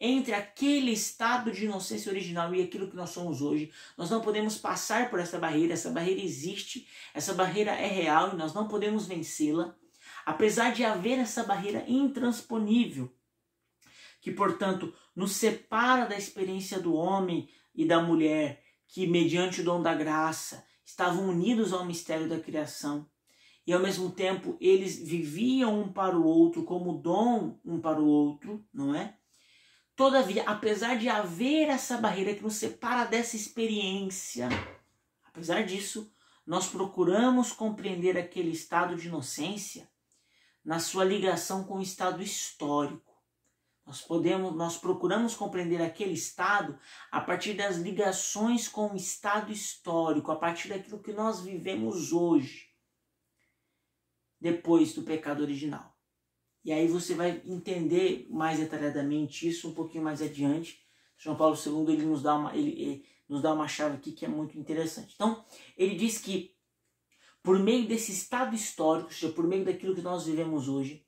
entre 0.00 0.32
aquele 0.32 0.90
estado 0.90 1.52
de 1.52 1.66
inocência 1.66 2.10
original 2.10 2.54
e 2.54 2.62
aquilo 2.62 2.88
que 2.88 2.96
nós 2.96 3.10
somos 3.10 3.42
hoje. 3.42 3.70
Nós 3.98 4.08
não 4.08 4.22
podemos 4.22 4.56
passar 4.56 5.10
por 5.10 5.20
essa 5.20 5.38
barreira, 5.38 5.74
essa 5.74 5.90
barreira 5.90 6.22
existe, 6.22 6.88
essa 7.12 7.34
barreira 7.34 7.72
é 7.72 7.86
real 7.86 8.32
e 8.32 8.36
nós 8.36 8.54
não 8.54 8.66
podemos 8.66 9.06
vencê-la, 9.06 9.76
apesar 10.24 10.72
de 10.72 10.84
haver 10.84 11.18
essa 11.18 11.44
barreira 11.44 11.84
intransponível, 11.86 13.12
que, 14.22 14.30
portanto, 14.30 14.94
nos 15.14 15.32
separa 15.32 16.06
da 16.06 16.16
experiência 16.16 16.80
do 16.80 16.94
homem 16.94 17.48
e 17.74 17.84
da 17.84 18.00
mulher, 18.00 18.62
que, 18.88 19.06
mediante 19.06 19.60
o 19.60 19.64
dom 19.64 19.82
da 19.82 19.94
graça, 19.94 20.64
estavam 20.84 21.28
unidos 21.28 21.72
ao 21.72 21.84
mistério 21.84 22.28
da 22.28 22.40
criação. 22.40 23.06
E 23.66 23.72
ao 23.72 23.80
mesmo 23.80 24.10
tempo 24.10 24.56
eles 24.60 24.98
viviam 24.98 25.80
um 25.82 25.92
para 25.92 26.18
o 26.18 26.24
outro 26.24 26.64
como 26.64 26.94
dom 26.94 27.58
um 27.64 27.80
para 27.80 28.00
o 28.00 28.06
outro, 28.06 28.64
não 28.72 28.94
é? 28.94 29.19
Todavia, 30.00 30.44
apesar 30.44 30.96
de 30.96 31.10
haver 31.10 31.68
essa 31.68 31.98
barreira 31.98 32.34
que 32.34 32.42
nos 32.42 32.54
separa 32.54 33.04
dessa 33.04 33.36
experiência, 33.36 34.48
apesar 35.22 35.62
disso, 35.66 36.10
nós 36.46 36.66
procuramos 36.66 37.52
compreender 37.52 38.16
aquele 38.16 38.50
estado 38.50 38.96
de 38.96 39.08
inocência 39.08 39.90
na 40.64 40.78
sua 40.80 41.04
ligação 41.04 41.64
com 41.64 41.74
o 41.74 41.82
estado 41.82 42.22
histórico. 42.22 43.14
Nós 43.84 44.00
podemos, 44.00 44.56
nós 44.56 44.78
procuramos 44.78 45.34
compreender 45.34 45.82
aquele 45.82 46.14
estado 46.14 46.78
a 47.12 47.20
partir 47.20 47.52
das 47.52 47.76
ligações 47.76 48.68
com 48.68 48.94
o 48.94 48.96
estado 48.96 49.52
histórico, 49.52 50.32
a 50.32 50.36
partir 50.36 50.68
daquilo 50.68 51.02
que 51.02 51.12
nós 51.12 51.42
vivemos 51.42 52.10
hoje, 52.10 52.70
depois 54.40 54.94
do 54.94 55.02
pecado 55.02 55.42
original. 55.42 55.89
E 56.64 56.72
aí 56.72 56.86
você 56.88 57.14
vai 57.14 57.42
entender 57.46 58.26
mais 58.30 58.58
detalhadamente 58.58 59.48
isso 59.48 59.68
um 59.68 59.74
pouquinho 59.74 60.04
mais 60.04 60.20
adiante. 60.20 60.80
João 61.16 61.36
Paulo 61.36 61.56
II 61.56 61.94
ele 61.94 62.04
nos 62.04 62.22
dá 62.22 62.34
uma, 62.34 62.54
ele, 62.54 62.70
ele 62.70 63.04
nos 63.28 63.40
dá 63.40 63.52
uma 63.52 63.68
chave 63.68 63.96
aqui 63.96 64.12
que 64.12 64.24
é 64.24 64.28
muito 64.28 64.58
interessante. 64.58 65.14
Então, 65.14 65.44
ele 65.76 65.94
diz 65.94 66.18
que 66.18 66.54
por 67.42 67.58
meio 67.58 67.88
desse 67.88 68.12
estado 68.12 68.54
histórico, 68.54 69.08
ou 69.08 69.14
seja, 69.14 69.32
por 69.32 69.46
meio 69.46 69.64
daquilo 69.64 69.94
que 69.94 70.02
nós 70.02 70.26
vivemos 70.26 70.68
hoje, 70.68 71.04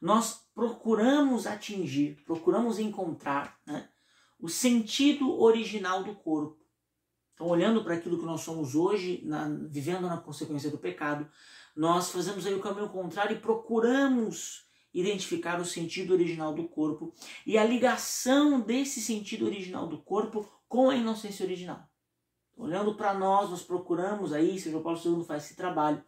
nós 0.00 0.46
procuramos 0.54 1.46
atingir, 1.46 2.22
procuramos 2.24 2.78
encontrar 2.78 3.58
né, 3.66 3.88
o 4.38 4.48
sentido 4.48 5.40
original 5.40 6.02
do 6.02 6.14
corpo. 6.14 6.60
Então, 7.34 7.46
olhando 7.46 7.82
para 7.82 7.94
aquilo 7.94 8.18
que 8.18 8.24
nós 8.24 8.42
somos 8.42 8.74
hoje, 8.74 9.22
na, 9.24 9.48
vivendo 9.68 10.02
na 10.02 10.16
consequência 10.16 10.70
do 10.70 10.78
pecado, 10.78 11.28
nós 11.74 12.10
fazemos 12.10 12.46
aí 12.46 12.54
o 12.54 12.60
caminho 12.60 12.88
contrário 12.88 13.36
e 13.36 13.40
procuramos 13.40 14.66
identificar 14.92 15.60
o 15.60 15.64
sentido 15.64 16.12
original 16.12 16.54
do 16.54 16.68
corpo 16.68 17.12
e 17.46 17.56
a 17.56 17.64
ligação 17.64 18.60
desse 18.60 19.00
sentido 19.00 19.46
original 19.46 19.86
do 19.86 19.98
corpo 19.98 20.50
com 20.68 20.90
a 20.90 20.96
inocência 20.96 21.44
original. 21.44 21.88
Olhando 22.56 22.94
para 22.94 23.14
nós, 23.14 23.50
nós 23.50 23.62
procuramos 23.62 24.32
aí, 24.32 24.58
seja 24.58 24.76
o 24.76 24.82
Paulo 24.82 25.00
II 25.02 25.24
faz 25.24 25.44
esse 25.44 25.56
trabalho, 25.56 26.04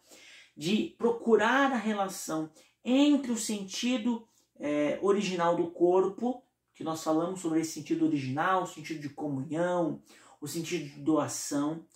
de 0.57 0.95
procurar 0.99 1.73
a 1.73 1.76
relação 1.76 2.50
entre 2.85 3.33
o 3.33 3.37
sentido 3.37 4.29
é, 4.61 4.99
original 5.03 5.57
do 5.57 5.71
corpo, 5.71 6.45
que 6.75 6.85
nós 6.85 7.03
falamos 7.03 7.41
sobre 7.41 7.61
esse 7.61 7.73
sentido 7.73 8.05
original, 8.05 8.64
o 8.64 8.67
sentido 8.67 9.00
de 9.00 9.09
comunhão, 9.09 10.03
o 10.41 10.47
sentido 10.47 10.85
de 10.85 11.00
doação, 11.00 11.87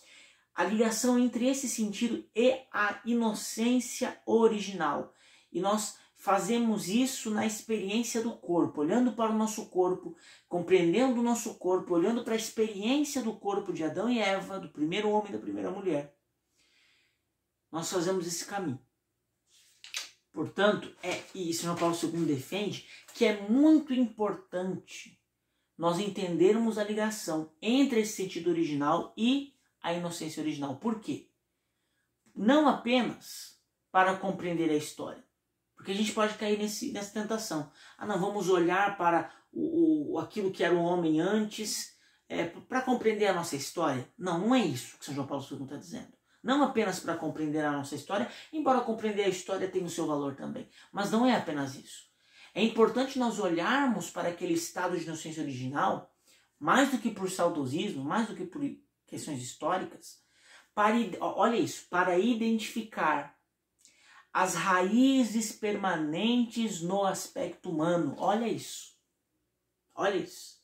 a 0.54 0.64
ligação 0.64 1.18
entre 1.18 1.46
esse 1.46 1.68
sentido 1.68 2.24
e 2.34 2.58
a 2.72 3.00
inocência 3.04 4.20
original. 4.26 5.12
E 5.52 5.60
nós 5.60 5.96
fazemos 6.18 6.88
isso 6.88 7.30
na 7.30 7.46
experiência 7.46 8.20
do 8.20 8.36
corpo, 8.36 8.80
olhando 8.80 9.12
para 9.12 9.30
o 9.30 9.38
nosso 9.38 9.66
corpo, 9.66 10.16
compreendendo 10.48 11.20
o 11.20 11.22
nosso 11.22 11.54
corpo, 11.54 11.94
olhando 11.94 12.24
para 12.24 12.34
a 12.34 12.36
experiência 12.36 13.22
do 13.22 13.36
corpo 13.36 13.72
de 13.72 13.84
Adão 13.84 14.10
e 14.10 14.18
Eva, 14.18 14.58
do 14.58 14.68
primeiro 14.68 15.08
homem 15.10 15.30
e 15.30 15.32
da 15.32 15.38
primeira 15.38 15.70
mulher. 15.70 16.12
Nós 17.70 17.88
fazemos 17.88 18.26
esse 18.26 18.44
caminho. 18.44 18.80
Portanto, 20.32 20.92
é 21.02 21.22
isso 21.34 21.62
São 21.62 21.76
Paulo 21.76 21.96
II 22.02 22.26
defende 22.26 22.88
que 23.14 23.24
é 23.24 23.40
muito 23.48 23.94
importante 23.94 25.20
nós 25.76 26.00
entendermos 26.00 26.78
a 26.78 26.84
ligação 26.84 27.52
entre 27.62 28.00
esse 28.00 28.14
sentido 28.14 28.50
original 28.50 29.14
e 29.16 29.54
a 29.80 29.92
inocência 29.92 30.42
original. 30.42 30.76
Por 30.76 30.98
quê? 31.00 31.30
Não 32.34 32.68
apenas 32.68 33.56
para 33.92 34.16
compreender 34.16 34.70
a 34.70 34.76
história, 34.76 35.24
porque 35.78 35.92
a 35.92 35.94
gente 35.94 36.12
pode 36.12 36.34
cair 36.34 36.58
nesse, 36.58 36.92
nessa 36.92 37.12
tentação. 37.12 37.70
Ah, 37.96 38.04
não, 38.04 38.18
vamos 38.18 38.48
olhar 38.48 38.98
para 38.98 39.32
o, 39.52 40.14
o 40.14 40.18
aquilo 40.18 40.50
que 40.50 40.64
era 40.64 40.74
o 40.74 40.82
homem 40.82 41.20
antes 41.20 41.96
é, 42.28 42.46
para 42.46 42.82
compreender 42.82 43.28
a 43.28 43.32
nossa 43.32 43.54
história. 43.54 44.12
Não, 44.18 44.40
não 44.40 44.54
é 44.54 44.58
isso 44.58 44.98
que 44.98 45.04
São 45.04 45.14
João 45.14 45.28
Paulo 45.28 45.46
II 45.48 45.62
está 45.62 45.76
dizendo. 45.76 46.12
Não 46.42 46.64
apenas 46.64 46.98
para 46.98 47.16
compreender 47.16 47.64
a 47.64 47.70
nossa 47.70 47.94
história, 47.94 48.28
embora 48.52 48.80
compreender 48.80 49.22
a 49.22 49.28
história 49.28 49.70
tenha 49.70 49.84
o 49.84 49.90
seu 49.90 50.06
valor 50.06 50.34
também. 50.34 50.68
Mas 50.92 51.12
não 51.12 51.24
é 51.24 51.36
apenas 51.36 51.76
isso. 51.76 52.08
É 52.52 52.62
importante 52.62 53.16
nós 53.16 53.38
olharmos 53.38 54.10
para 54.10 54.30
aquele 54.30 54.54
estado 54.54 54.98
de 54.98 55.04
inocência 55.04 55.42
original, 55.42 56.12
mais 56.58 56.90
do 56.90 56.98
que 56.98 57.10
por 57.10 57.30
saudosismo, 57.30 58.02
mais 58.02 58.26
do 58.26 58.34
que 58.34 58.44
por 58.44 58.62
questões 59.06 59.40
históricas, 59.40 60.18
para, 60.74 60.96
olha 61.20 61.56
isso, 61.56 61.86
para 61.88 62.18
identificar 62.18 63.37
as 64.32 64.54
raízes 64.54 65.52
permanentes 65.52 66.80
no 66.80 67.04
aspecto 67.04 67.70
humano. 67.70 68.14
Olha 68.18 68.46
isso. 68.46 68.96
Olha 69.94 70.16
isso. 70.16 70.58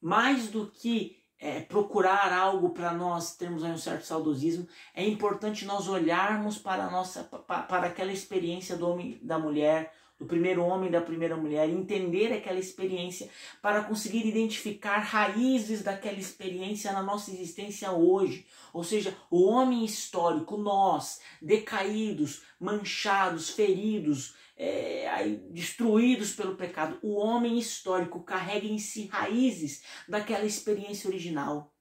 Mais 0.00 0.48
do 0.48 0.70
que 0.70 1.22
é, 1.38 1.60
procurar 1.60 2.32
algo 2.32 2.70
para 2.70 2.92
nós 2.92 3.36
termos 3.36 3.62
um 3.62 3.76
certo 3.76 4.04
saudosismo, 4.04 4.66
é 4.94 5.04
importante 5.06 5.64
nós 5.64 5.88
olharmos 5.88 6.56
para, 6.56 6.88
nossa, 6.90 7.24
para 7.24 7.86
aquela 7.86 8.12
experiência 8.12 8.76
do 8.76 8.88
homem 8.88 9.18
da 9.22 9.38
mulher, 9.38 9.92
do 10.22 10.28
primeiro 10.28 10.62
homem 10.62 10.88
e 10.88 10.92
da 10.92 11.00
primeira 11.00 11.36
mulher, 11.36 11.68
entender 11.68 12.32
aquela 12.32 12.58
experiência 12.58 13.28
para 13.60 13.82
conseguir 13.82 14.24
identificar 14.24 14.98
raízes 14.98 15.82
daquela 15.82 16.18
experiência 16.18 16.92
na 16.92 17.02
nossa 17.02 17.32
existência 17.32 17.90
hoje. 17.90 18.46
Ou 18.72 18.84
seja, 18.84 19.16
o 19.28 19.42
homem 19.44 19.84
histórico, 19.84 20.56
nós, 20.56 21.20
decaídos, 21.40 22.42
manchados, 22.60 23.50
feridos, 23.50 24.34
é, 24.56 25.28
destruídos 25.50 26.34
pelo 26.34 26.54
pecado, 26.54 26.98
o 27.02 27.16
homem 27.16 27.58
histórico 27.58 28.22
carrega 28.22 28.66
em 28.66 28.78
si 28.78 29.08
raízes 29.08 29.82
daquela 30.08 30.44
experiência 30.44 31.10
original. 31.10 31.74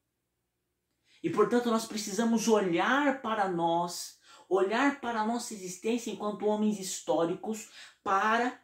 E 1.23 1.29
portanto 1.29 1.69
nós 1.69 1.85
precisamos 1.85 2.47
olhar 2.47 3.21
para 3.21 3.47
nós 3.47 4.19
olhar 4.51 4.99
para 4.99 5.21
a 5.21 5.25
nossa 5.25 5.53
existência 5.53 6.11
enquanto 6.11 6.45
homens 6.45 6.77
históricos 6.77 7.69
para 8.03 8.59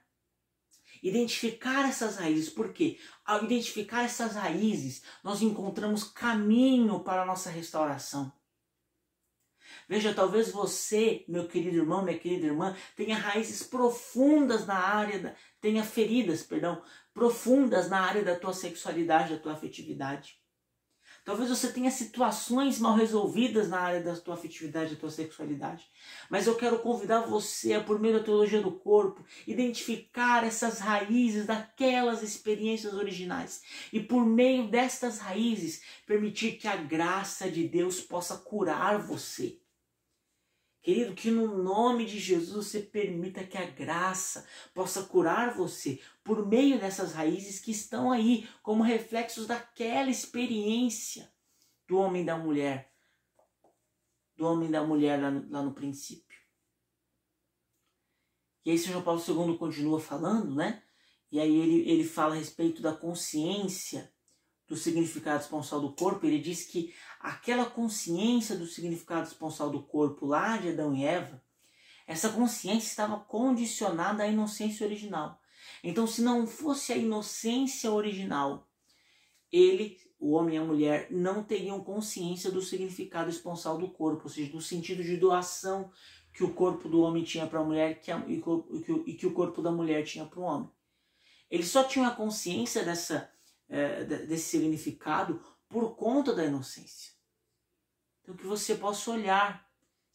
identificar 1.01 1.87
essas 1.87 2.17
raízes. 2.17 2.49
Porque 2.49 2.99
ao 3.25 3.45
identificar 3.45 4.03
essas 4.03 4.35
raízes, 4.35 5.01
nós 5.23 5.41
encontramos 5.41 6.03
caminho 6.03 6.99
para 6.99 7.21
a 7.21 7.25
nossa 7.25 7.49
restauração. 7.49 8.31
Veja, 9.87 10.13
talvez 10.13 10.51
você, 10.51 11.23
meu 11.27 11.47
querido 11.47 11.77
irmão, 11.77 12.03
minha 12.03 12.17
querida 12.17 12.47
irmã, 12.47 12.75
tenha 12.95 13.17
raízes 13.17 13.63
profundas 13.63 14.65
na 14.65 14.77
área 14.77 15.19
da, 15.19 15.35
tenha 15.61 15.83
feridas, 15.83 16.43
perdão, 16.43 16.81
profundas 17.13 17.89
na 17.89 18.01
área 18.01 18.23
da 18.23 18.37
tua 18.37 18.53
sexualidade, 18.53 19.35
da 19.35 19.39
tua 19.39 19.53
afetividade. 19.53 20.37
Talvez 21.27 21.49
você 21.49 21.73
tenha 21.73 21.91
situações 21.91 22.79
mal 22.79 22.95
resolvidas 22.95 23.67
na 23.67 23.81
área 23.81 24.01
da 24.01 24.15
tua 24.15 24.35
afetividade, 24.35 24.93
da 24.93 24.99
tua 25.01 25.09
sexualidade. 25.09 25.85
Mas 26.29 26.47
eu 26.47 26.55
quero 26.55 26.79
convidar 26.79 27.19
você 27.19 27.77
por 27.81 27.99
meio 27.99 28.17
da 28.17 28.23
teologia 28.23 28.61
do 28.61 28.71
corpo, 28.71 29.25
identificar 29.45 30.45
essas 30.45 30.79
raízes 30.79 31.45
daquelas 31.45 32.23
experiências 32.23 32.93
originais. 32.93 33.61
E 33.91 33.99
por 33.99 34.25
meio 34.25 34.69
destas 34.69 35.19
raízes, 35.19 35.81
permitir 36.05 36.53
que 36.53 36.65
a 36.65 36.77
graça 36.77 37.51
de 37.51 37.67
Deus 37.67 37.99
possa 37.99 38.37
curar 38.37 38.97
você. 38.97 39.59
Querido, 40.87 41.13
que 41.13 41.29
no 41.29 41.61
nome 41.61 42.05
de 42.05 42.17
Jesus 42.17 42.65
você 42.65 42.79
permita 42.79 43.43
que 43.43 43.57
a 43.57 43.65
graça 43.65 44.47
possa 44.73 45.03
curar 45.03 45.53
você 45.53 45.99
por 46.23 46.47
meio 46.47 46.79
dessas 46.79 47.11
raízes 47.11 47.59
que 47.59 47.71
estão 47.71 48.09
aí 48.09 48.47
como 48.63 48.83
reflexos 48.83 49.45
daquela 49.45 50.09
experiência 50.09 51.29
do 51.85 51.97
homem 51.97 52.21
e 52.21 52.25
da 52.25 52.37
mulher 52.37 52.89
do 54.37 54.45
homem 54.45 54.69
e 54.69 54.71
da 54.71 54.81
mulher 54.81 55.21
lá 55.21 55.29
no, 55.29 55.51
lá 55.51 55.61
no 55.61 55.73
princípio. 55.73 56.39
E 58.63 58.71
aí 58.71 58.77
São 58.77 58.93
João 58.93 59.03
Paulo 59.03 59.21
II 59.21 59.57
continua 59.57 59.99
falando, 59.99 60.55
né? 60.55 60.81
E 61.29 61.37
aí 61.37 61.53
ele, 61.53 61.89
ele 61.89 62.05
fala 62.05 62.33
a 62.33 62.37
respeito 62.37 62.81
da 62.81 62.95
consciência 62.95 64.09
do 64.67 64.75
significado 64.75 65.41
esponsal 65.41 65.79
do 65.79 65.93
corpo. 65.93 66.25
Ele 66.25 66.39
diz 66.39 66.65
que 66.65 66.93
aquela 67.19 67.65
consciência 67.65 68.55
do 68.55 68.65
significado 68.65 69.27
esponsal 69.27 69.69
do 69.69 69.81
corpo 69.83 70.25
lá 70.25 70.57
de 70.57 70.69
Adão 70.69 70.95
e 70.95 71.05
Eva, 71.05 71.41
essa 72.05 72.29
consciência 72.29 72.87
estava 72.87 73.19
condicionada 73.19 74.23
à 74.23 74.27
inocência 74.27 74.85
original. 74.85 75.41
Então, 75.83 76.07
se 76.07 76.21
não 76.21 76.47
fosse 76.47 76.93
a 76.93 76.97
inocência 76.97 77.91
original, 77.91 78.67
ele, 79.51 79.97
o 80.19 80.31
homem 80.31 80.55
e 80.55 80.57
a 80.57 80.63
mulher, 80.63 81.07
não 81.11 81.43
teriam 81.43 81.83
consciência 81.83 82.51
do 82.51 82.61
significado 82.61 83.29
esponsal 83.29 83.77
do 83.77 83.89
corpo, 83.89 84.23
ou 84.25 84.29
seja, 84.29 84.51
do 84.51 84.61
sentido 84.61 85.03
de 85.03 85.17
doação 85.17 85.91
que 86.33 86.43
o 86.43 86.53
corpo 86.53 86.87
do 86.87 87.01
homem 87.01 87.23
tinha 87.23 87.47
para 87.47 87.59
a 87.59 87.63
mulher 87.63 87.99
que 87.99 88.11
a, 88.11 88.19
e, 88.27 88.41
que, 88.41 88.91
e 89.07 89.13
que 89.13 89.25
o 89.25 89.33
corpo 89.33 89.61
da 89.61 89.71
mulher 89.71 90.03
tinha 90.03 90.25
para 90.25 90.39
o 90.39 90.43
homem. 90.43 90.69
Eles 91.49 91.69
só 91.69 91.83
tinham 91.83 92.05
a 92.05 92.11
consciência 92.11 92.83
dessa, 92.83 93.31
é, 93.69 94.03
desse 94.03 94.49
significado 94.49 95.41
por 95.67 95.95
conta 95.95 96.33
da 96.33 96.45
inocência. 96.45 97.13
Então, 98.21 98.35
que 98.35 98.45
você 98.45 98.75
possa 98.75 99.11
olhar. 99.11 99.67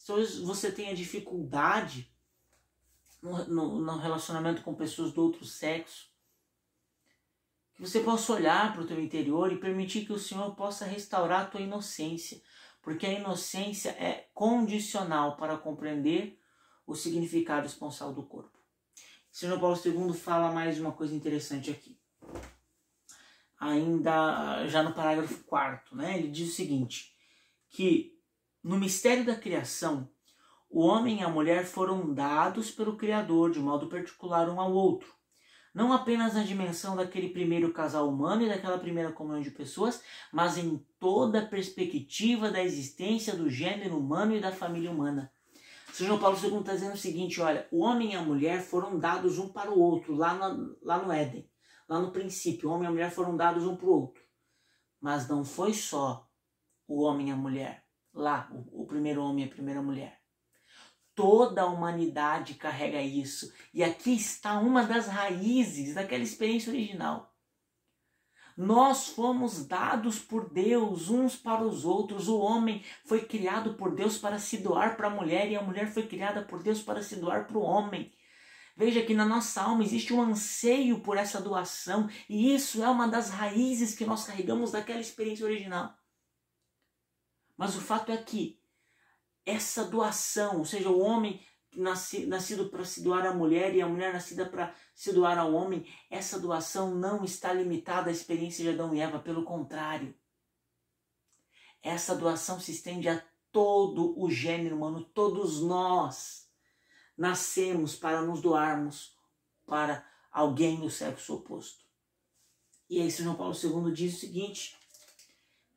Talvez 0.06 0.38
você 0.38 0.72
tenha 0.72 0.94
dificuldade 0.94 2.12
no, 3.22 3.44
no, 3.46 3.78
no 3.80 3.98
relacionamento 3.98 4.62
com 4.62 4.74
pessoas 4.74 5.12
do 5.12 5.22
outro 5.22 5.44
sexo. 5.44 6.10
Que 7.74 7.80
você 7.80 8.00
possa 8.00 8.32
olhar 8.32 8.72
para 8.72 8.82
o 8.82 8.86
teu 8.86 9.00
interior 9.00 9.52
e 9.52 9.58
permitir 9.58 10.04
que 10.04 10.12
o 10.12 10.18
Senhor 10.18 10.54
possa 10.54 10.84
restaurar 10.84 11.42
a 11.42 11.46
tua 11.46 11.60
inocência. 11.60 12.42
Porque 12.82 13.06
a 13.06 13.12
inocência 13.12 13.90
é 13.90 14.28
condicional 14.34 15.36
para 15.36 15.56
compreender 15.56 16.38
o 16.86 16.94
significado 16.94 17.66
esponsal 17.66 18.12
do 18.12 18.24
corpo. 18.24 18.58
São 19.30 19.58
Paulo 19.58 19.80
II 19.82 20.12
fala 20.12 20.52
mais 20.52 20.78
uma 20.78 20.92
coisa 20.92 21.14
interessante 21.14 21.70
aqui. 21.70 21.98
Ainda 23.62 24.66
já 24.66 24.82
no 24.82 24.92
parágrafo 24.92 25.44
4, 25.44 25.96
né? 25.96 26.18
Ele 26.18 26.26
diz 26.26 26.48
o 26.50 26.52
seguinte: 26.52 27.14
que 27.70 28.18
no 28.60 28.76
mistério 28.76 29.24
da 29.24 29.36
criação, 29.36 30.10
o 30.68 30.80
homem 30.80 31.20
e 31.20 31.22
a 31.22 31.28
mulher 31.28 31.64
foram 31.64 32.12
dados 32.12 32.72
pelo 32.72 32.96
Criador 32.96 33.52
de 33.52 33.60
modo 33.60 33.86
particular 33.86 34.48
um 34.50 34.60
ao 34.60 34.72
outro, 34.72 35.08
não 35.72 35.92
apenas 35.92 36.34
na 36.34 36.42
dimensão 36.42 36.96
daquele 36.96 37.28
primeiro 37.28 37.72
casal 37.72 38.08
humano 38.08 38.42
e 38.42 38.48
daquela 38.48 38.78
primeira 38.78 39.12
comunhão 39.12 39.40
de 39.40 39.52
pessoas, 39.52 40.02
mas 40.32 40.58
em 40.58 40.84
toda 40.98 41.38
a 41.38 41.46
perspectiva 41.46 42.50
da 42.50 42.64
existência 42.64 43.32
do 43.36 43.48
gênero 43.48 43.96
humano 43.96 44.34
e 44.34 44.40
da 44.40 44.50
família 44.50 44.90
humana. 44.90 45.32
São 45.92 46.04
João 46.04 46.18
Paulo 46.18 46.36
II 46.36 46.58
está 46.58 46.74
dizendo 46.74 46.94
o 46.94 46.98
seguinte: 46.98 47.40
olha, 47.40 47.68
o 47.70 47.84
homem 47.84 48.14
e 48.14 48.16
a 48.16 48.22
mulher 48.22 48.60
foram 48.60 48.98
dados 48.98 49.38
um 49.38 49.48
para 49.48 49.70
o 49.70 49.78
outro 49.78 50.16
lá 50.16 50.34
no, 50.34 50.76
lá 50.82 50.98
no 50.98 51.12
Éden, 51.12 51.48
lá 51.92 52.00
no 52.00 52.10
princípio. 52.10 52.68
O 52.68 52.72
homem 52.72 52.84
e 52.84 52.88
a 52.88 52.90
mulher 52.90 53.10
foram 53.10 53.36
dados 53.36 53.64
um 53.64 53.76
para 53.76 53.86
o 53.86 54.00
outro. 54.00 54.22
Mas 55.00 55.28
não 55.28 55.44
foi 55.44 55.74
só 55.74 56.26
o 56.88 57.02
homem 57.02 57.28
e 57.28 57.32
a 57.32 57.36
mulher, 57.36 57.84
lá, 58.12 58.48
o, 58.52 58.82
o 58.82 58.86
primeiro 58.86 59.22
homem 59.22 59.44
e 59.44 59.48
a 59.48 59.52
primeira 59.52 59.82
mulher. 59.82 60.20
Toda 61.14 61.62
a 61.62 61.66
humanidade 61.66 62.54
carrega 62.54 63.02
isso. 63.02 63.52
E 63.74 63.84
aqui 63.84 64.14
está 64.14 64.58
uma 64.58 64.84
das 64.84 65.06
raízes 65.06 65.94
daquela 65.94 66.22
experiência 66.22 66.72
original. 66.72 67.30
Nós 68.56 69.08
fomos 69.08 69.66
dados 69.66 70.18
por 70.18 70.50
Deus 70.50 71.10
uns 71.10 71.36
para 71.36 71.62
os 71.62 71.84
outros. 71.84 72.28
O 72.28 72.38
homem 72.38 72.82
foi 73.04 73.24
criado 73.24 73.74
por 73.74 73.94
Deus 73.94 74.16
para 74.16 74.38
se 74.38 74.58
doar 74.58 74.96
para 74.96 75.08
a 75.08 75.10
mulher 75.10 75.50
e 75.50 75.56
a 75.56 75.62
mulher 75.62 75.92
foi 75.92 76.06
criada 76.06 76.42
por 76.42 76.62
Deus 76.62 76.80
para 76.82 77.02
se 77.02 77.16
doar 77.16 77.46
para 77.46 77.58
o 77.58 77.62
homem. 77.62 78.12
Veja 78.76 79.02
que 79.02 79.14
na 79.14 79.24
nossa 79.24 79.62
alma 79.62 79.84
existe 79.84 80.14
um 80.14 80.22
anseio 80.22 81.00
por 81.00 81.16
essa 81.16 81.40
doação 81.40 82.08
e 82.28 82.54
isso 82.54 82.82
é 82.82 82.88
uma 82.88 83.06
das 83.06 83.28
raízes 83.28 83.94
que 83.94 84.06
nós 84.06 84.24
carregamos 84.24 84.72
daquela 84.72 85.00
experiência 85.00 85.44
original. 85.44 85.94
Mas 87.56 87.76
o 87.76 87.80
fato 87.80 88.10
é 88.10 88.16
que 88.16 88.58
essa 89.44 89.84
doação, 89.84 90.58
ou 90.58 90.64
seja, 90.64 90.88
o 90.88 91.00
homem 91.00 91.44
nasci, 91.76 92.26
nascido 92.26 92.70
para 92.70 92.84
se 92.84 93.02
doar 93.02 93.26
à 93.26 93.34
mulher 93.34 93.74
e 93.74 93.82
a 93.82 93.88
mulher 93.88 94.12
nascida 94.12 94.46
para 94.46 94.74
se 94.94 95.12
doar 95.12 95.38
ao 95.38 95.52
homem, 95.52 95.86
essa 96.10 96.38
doação 96.38 96.94
não 96.94 97.24
está 97.24 97.52
limitada 97.52 98.08
à 98.08 98.12
experiência 98.12 98.64
de 98.64 98.70
Adão 98.70 98.94
e 98.94 99.00
Eva, 99.00 99.18
pelo 99.18 99.44
contrário. 99.44 100.14
Essa 101.82 102.14
doação 102.14 102.60
se 102.60 102.70
estende 102.70 103.08
a 103.08 103.22
todo 103.50 104.18
o 104.18 104.30
gênero 104.30 104.76
humano, 104.76 105.04
todos 105.04 105.60
nós 105.60 106.41
nascemos 107.22 107.94
para 107.94 108.20
nos 108.20 108.42
doarmos 108.42 109.16
para 109.64 110.04
alguém 110.32 110.80
do 110.80 110.90
sexo 110.90 111.36
oposto. 111.36 111.84
E 112.90 113.00
aí, 113.00 113.12
São 113.12 113.36
Paulo 113.36 113.54
II 113.54 113.92
diz 113.92 114.16
o 114.16 114.18
seguinte: 114.18 114.76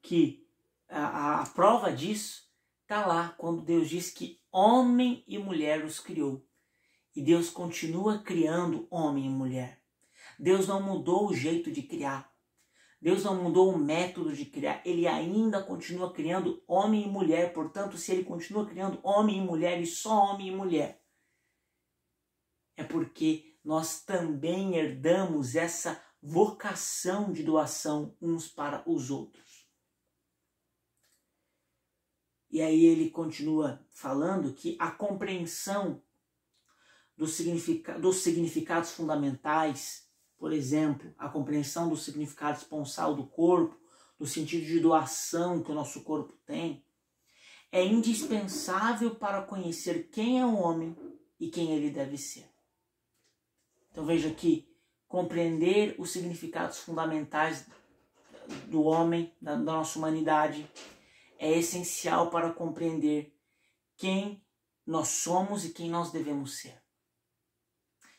que 0.01 0.43
a, 0.89 1.41
a 1.41 1.45
prova 1.45 1.91
disso 1.91 2.49
está 2.81 3.05
lá 3.05 3.35
quando 3.37 3.61
Deus 3.61 3.87
diz 3.87 4.09
que 4.09 4.41
homem 4.51 5.23
e 5.27 5.37
mulher 5.37 5.85
os 5.85 5.99
criou. 5.99 6.43
E 7.15 7.21
Deus 7.21 7.51
continua 7.51 8.17
criando 8.17 8.87
homem 8.89 9.27
e 9.27 9.29
mulher. 9.29 9.79
Deus 10.39 10.67
não 10.67 10.81
mudou 10.81 11.29
o 11.29 11.35
jeito 11.35 11.71
de 11.71 11.83
criar. 11.83 12.27
Deus 12.99 13.23
não 13.23 13.35
mudou 13.35 13.71
o 13.71 13.77
método 13.77 14.33
de 14.35 14.45
criar. 14.45 14.81
Ele 14.83 15.07
ainda 15.07 15.61
continua 15.61 16.11
criando 16.11 16.63
homem 16.67 17.03
e 17.03 17.07
mulher. 17.07 17.53
Portanto, 17.53 17.99
se 17.99 18.11
ele 18.11 18.23
continua 18.23 18.65
criando 18.65 18.99
homem 19.03 19.37
e 19.37 19.41
mulher 19.41 19.79
e 19.79 19.85
só 19.85 20.33
homem 20.33 20.47
e 20.47 20.55
mulher, 20.55 21.04
é 22.75 22.83
porque 22.83 23.57
nós 23.63 24.01
também 24.03 24.75
herdamos 24.75 25.55
essa 25.55 26.01
vocação 26.21 27.31
de 27.31 27.43
doação 27.43 28.15
uns 28.21 28.47
para 28.47 28.83
os 28.89 29.09
outros. 29.09 29.67
E 32.49 32.61
aí 32.61 32.85
ele 32.85 33.09
continua 33.09 33.85
falando 33.89 34.53
que 34.53 34.77
a 34.79 34.89
compreensão 34.89 36.01
do 37.17 37.27
significa, 37.27 37.99
dos 37.99 38.17
significados 38.17 38.91
fundamentais, 38.91 40.09
por 40.37 40.51
exemplo, 40.53 41.13
a 41.17 41.29
compreensão 41.29 41.89
do 41.89 41.97
significado 41.97 42.57
esponsal 42.57 43.15
do 43.15 43.25
corpo, 43.27 43.77
do 44.17 44.25
sentido 44.25 44.65
de 44.65 44.79
doação 44.79 45.61
que 45.61 45.71
o 45.71 45.75
nosso 45.75 46.03
corpo 46.03 46.33
tem, 46.45 46.85
é 47.71 47.83
indispensável 47.83 49.15
para 49.15 49.41
conhecer 49.41 50.09
quem 50.09 50.39
é 50.39 50.45
o 50.45 50.55
homem 50.55 50.95
e 51.39 51.49
quem 51.49 51.71
ele 51.71 51.89
deve 51.89 52.17
ser. 52.17 52.54
Então 53.95 54.05
veja 54.05 54.29
que 54.29 54.69
compreender 55.07 55.95
os 55.97 56.11
significados 56.11 56.79
fundamentais 56.79 57.65
do 58.67 58.83
homem, 58.83 59.33
da 59.41 59.55
nossa 59.55 59.97
humanidade, 59.97 60.69
é 61.39 61.57
essencial 61.57 62.29
para 62.29 62.51
compreender 62.51 63.33
quem 63.95 64.45
nós 64.85 65.07
somos 65.07 65.63
e 65.63 65.69
quem 65.69 65.89
nós 65.89 66.11
devemos 66.11 66.57
ser. 66.57 66.77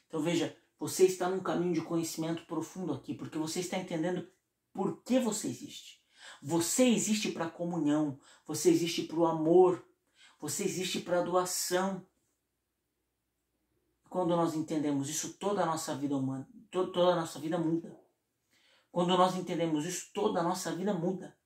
Então 0.08 0.22
veja, 0.22 0.56
você 0.78 1.04
está 1.04 1.28
num 1.28 1.40
caminho 1.40 1.74
de 1.74 1.82
conhecimento 1.82 2.46
profundo 2.46 2.94
aqui, 2.94 3.12
porque 3.12 3.36
você 3.36 3.60
está 3.60 3.76
entendendo 3.76 4.26
por 4.72 5.02
que 5.02 5.18
você 5.18 5.46
existe. 5.46 6.02
Você 6.42 6.86
existe 6.88 7.32
para 7.32 7.44
a 7.44 7.50
comunhão, 7.50 8.18
você 8.46 8.70
existe 8.70 9.02
para 9.02 9.18
o 9.18 9.26
amor, 9.26 9.86
você 10.40 10.64
existe 10.64 11.00
para 11.00 11.20
a 11.20 11.22
doação. 11.22 12.06
Quando 14.16 14.34
nós 14.34 14.54
entendemos 14.54 15.10
isso, 15.10 15.34
toda 15.34 15.62
a 15.62 15.66
nossa 15.66 15.94
vida 15.94 16.16
humana, 16.16 16.48
toda 16.70 17.12
a 17.12 17.16
nossa 17.16 17.38
vida 17.38 17.58
muda. 17.58 18.00
Quando 18.90 19.14
nós 19.14 19.36
entendemos 19.36 19.84
isso, 19.84 20.10
toda 20.14 20.40
a 20.40 20.42
nossa 20.42 20.74
vida 20.74 20.94
muda. 20.94 21.36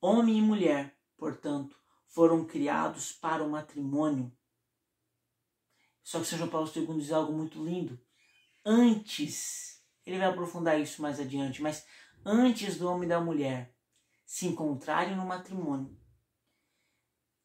Homem 0.00 0.38
e 0.38 0.42
mulher, 0.42 0.98
portanto, 1.16 1.78
foram 2.08 2.44
criados 2.44 3.12
para 3.12 3.44
o 3.44 3.48
matrimônio. 3.48 4.36
Só 6.02 6.18
que 6.18 6.26
São 6.26 6.36
João 6.36 6.50
Paulo 6.50 6.68
II 6.74 6.98
diz 6.98 7.12
algo 7.12 7.32
muito 7.32 7.64
lindo. 7.64 7.96
Antes, 8.66 9.84
ele 10.04 10.18
vai 10.18 10.26
aprofundar 10.26 10.80
isso 10.80 11.00
mais 11.00 11.20
adiante, 11.20 11.62
mas 11.62 11.86
antes 12.24 12.76
do 12.76 12.88
homem 12.88 13.04
e 13.04 13.08
da 13.08 13.20
mulher 13.20 13.72
se 14.26 14.48
encontrarem 14.48 15.14
no 15.14 15.24
matrimônio, 15.24 15.96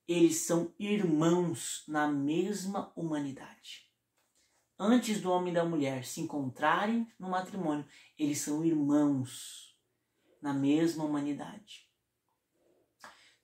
eles 0.08 0.38
são 0.38 0.74
irmãos 0.80 1.84
na 1.88 2.08
mesma 2.08 2.92
humanidade. 2.96 3.88
Antes 4.80 5.20
do 5.20 5.32
homem 5.32 5.52
e 5.52 5.56
da 5.56 5.66
mulher 5.66 6.06
se 6.06 6.22
encontrarem 6.22 7.12
no 7.20 7.30
matrimônio, 7.30 7.86
eles 8.18 8.40
são 8.40 8.64
irmãos 8.64 9.76
na 10.42 10.54
mesma 10.54 11.04
humanidade 11.04 11.88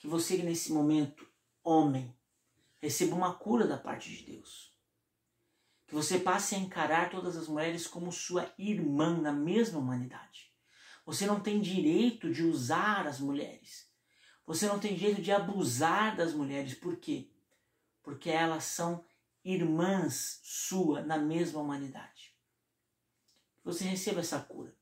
que 0.04 0.08
você 0.10 0.36
nesse 0.44 0.74
momento, 0.74 1.26
homem, 1.64 2.14
receba 2.82 3.16
uma 3.16 3.34
cura 3.34 3.66
da 3.66 3.78
parte 3.78 4.14
de 4.14 4.26
Deus. 4.26 4.78
Que 5.88 5.96
você 5.96 6.20
passe 6.20 6.56
a 6.56 6.58
encarar 6.58 7.10
todas 7.10 7.38
as 7.38 7.48
mulheres 7.48 7.88
como 7.88 8.12
sua 8.12 8.54
irmã 8.58 9.18
na 9.22 9.32
mesma 9.32 9.80
humanidade. 9.80 10.52
Você 11.06 11.26
não 11.26 11.40
tem 11.40 11.62
direito 11.62 12.34
de 12.34 12.44
usar 12.44 13.08
as 13.08 13.22
mulheres. 13.22 13.83
Você 14.46 14.68
não 14.68 14.80
tem 14.80 14.98
jeito 14.98 15.22
de 15.22 15.32
abusar 15.32 16.16
das 16.16 16.34
mulheres. 16.34 16.74
Por 16.74 16.98
quê? 16.98 17.30
Porque 18.02 18.30
elas 18.30 18.66
são 18.66 19.06
irmãs 19.44 20.40
sua 20.44 21.02
na 21.02 21.18
mesma 21.18 21.62
humanidade. 21.62 22.36
Você 23.64 23.86
receba 23.86 24.20
essa 24.20 24.40
cura. 24.40 24.76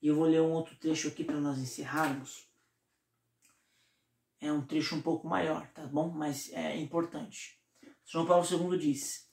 E 0.00 0.08
eu 0.08 0.16
vou 0.16 0.26
ler 0.26 0.40
um 0.40 0.52
outro 0.52 0.76
trecho 0.76 1.08
aqui 1.08 1.24
para 1.24 1.40
nós 1.40 1.58
encerrarmos. 1.58 2.46
É 4.40 4.52
um 4.52 4.64
trecho 4.64 4.94
um 4.94 5.02
pouco 5.02 5.26
maior, 5.26 5.66
tá 5.72 5.86
bom? 5.86 6.10
Mas 6.10 6.50
é 6.52 6.76
importante. 6.76 7.60
João 8.04 8.26
Paulo 8.26 8.46
II 8.48 8.78
diz: 8.78 9.30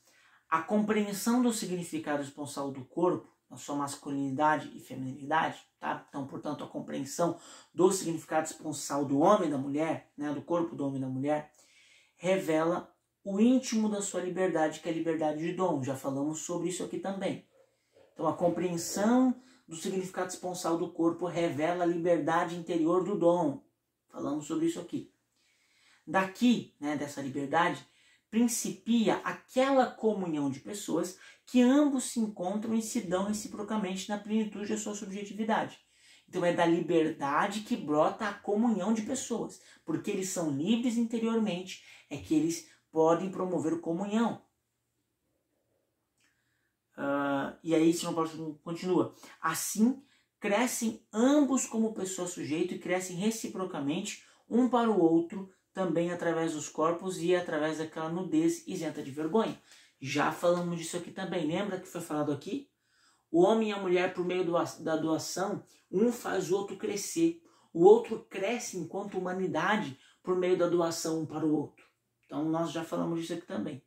a 0.49 0.61
compreensão 0.61 1.41
do 1.41 1.51
significado 1.51 2.23
esponsal 2.23 2.71
do 2.71 2.85
corpo, 2.85 3.32
na 3.53 3.57
sua 3.57 3.75
masculinidade 3.75 4.75
e 4.75 4.79
feminilidade, 4.79 5.63
tá? 5.79 6.05
Então, 6.09 6.25
portanto, 6.25 6.63
a 6.63 6.67
compreensão 6.67 7.39
do 7.71 7.91
significado 7.91 8.47
esponsal 8.47 9.05
do 9.05 9.19
homem 9.19 9.47
e 9.47 9.51
da 9.51 9.59
mulher, 9.59 10.11
né, 10.17 10.33
do 10.33 10.41
corpo 10.41 10.75
do 10.75 10.85
homem 10.85 10.97
e 10.97 11.01
da 11.01 11.07
mulher, 11.07 11.51
revela 12.15 12.91
o 13.23 13.39
íntimo 13.39 13.87
da 13.89 14.01
sua 14.01 14.21
liberdade, 14.21 14.79
que 14.79 14.89
é 14.89 14.91
a 14.91 14.95
liberdade 14.95 15.39
de 15.39 15.53
dom. 15.53 15.83
Já 15.83 15.95
falamos 15.95 16.39
sobre 16.39 16.69
isso 16.69 16.83
aqui 16.83 16.97
também. 16.97 17.47
Então, 18.13 18.27
a 18.27 18.33
compreensão 18.33 19.39
do 19.67 19.75
significado 19.75 20.29
esponsal 20.29 20.75
do 20.75 20.91
corpo 20.91 21.27
revela 21.27 21.83
a 21.83 21.87
liberdade 21.87 22.55
interior 22.55 23.03
do 23.03 23.15
dom. 23.15 23.63
Falamos 24.09 24.47
sobre 24.47 24.65
isso 24.65 24.79
aqui. 24.79 25.13
Daqui, 26.07 26.75
né, 26.79 26.97
dessa 26.97 27.21
liberdade, 27.21 27.87
principia 28.33 29.17
aquela 29.17 29.85
comunhão 29.85 30.49
de 30.49 30.59
pessoas 30.59 31.19
que 31.45 31.61
ambos 31.61 32.05
se 32.05 32.19
encontram 32.19 32.73
e 32.73 32.81
se 32.81 33.01
dão 33.01 33.25
reciprocamente 33.25 34.09
na 34.09 34.17
plenitude 34.17 34.69
da 34.69 34.77
sua 34.77 34.95
subjetividade. 34.95 35.79
Então 36.27 36.43
é 36.43 36.51
da 36.51 36.65
liberdade 36.65 37.59
que 37.59 37.77
brota 37.77 38.27
a 38.27 38.33
comunhão 38.33 38.91
de 38.91 39.03
pessoas, 39.03 39.61
porque 39.85 40.09
eles 40.09 40.29
são 40.29 40.49
livres 40.49 40.97
interiormente, 40.97 41.83
é 42.09 42.17
que 42.17 42.33
eles 42.33 42.67
podem 42.91 43.29
promover 43.29 43.79
comunhão. 43.79 44.43
Uh, 46.97 47.55
e 47.63 47.75
aí, 47.75 47.93
São 47.93 48.15
Paulo 48.15 48.59
continua. 48.63 49.13
Assim, 49.39 50.03
crescem 50.39 51.05
ambos 51.13 51.67
como 51.67 51.93
pessoa 51.93 52.27
sujeito 52.27 52.73
e 52.73 52.79
crescem 52.79 53.15
reciprocamente 53.15 54.25
um 54.49 54.67
para 54.67 54.89
o 54.89 54.99
outro, 54.99 55.53
também 55.73 56.11
através 56.11 56.53
dos 56.53 56.69
corpos 56.69 57.21
e 57.21 57.35
através 57.35 57.77
daquela 57.77 58.09
nudez 58.09 58.67
isenta 58.67 59.01
de 59.01 59.11
vergonha. 59.11 59.59
Já 59.99 60.31
falamos 60.31 60.77
disso 60.77 60.97
aqui 60.97 61.11
também. 61.11 61.47
Lembra 61.47 61.79
que 61.79 61.87
foi 61.87 62.01
falado 62.01 62.31
aqui? 62.31 62.69
O 63.31 63.41
homem 63.41 63.69
e 63.69 63.71
a 63.71 63.79
mulher, 63.79 64.13
por 64.13 64.23
meio 64.23 64.45
do, 64.45 64.53
da 64.83 64.95
doação, 64.95 65.63
um 65.91 66.11
faz 66.11 66.51
o 66.51 66.55
outro 66.55 66.77
crescer. 66.77 67.41
O 67.73 67.83
outro 67.83 68.25
cresce 68.29 68.77
enquanto 68.77 69.17
humanidade 69.17 69.97
por 70.21 70.35
meio 70.35 70.57
da 70.57 70.67
doação 70.67 71.21
um 71.21 71.25
para 71.25 71.45
o 71.45 71.55
outro. 71.55 71.85
Então, 72.25 72.45
nós 72.45 72.71
já 72.71 72.83
falamos 72.83 73.19
disso 73.19 73.33
aqui 73.33 73.47
também. 73.47 73.83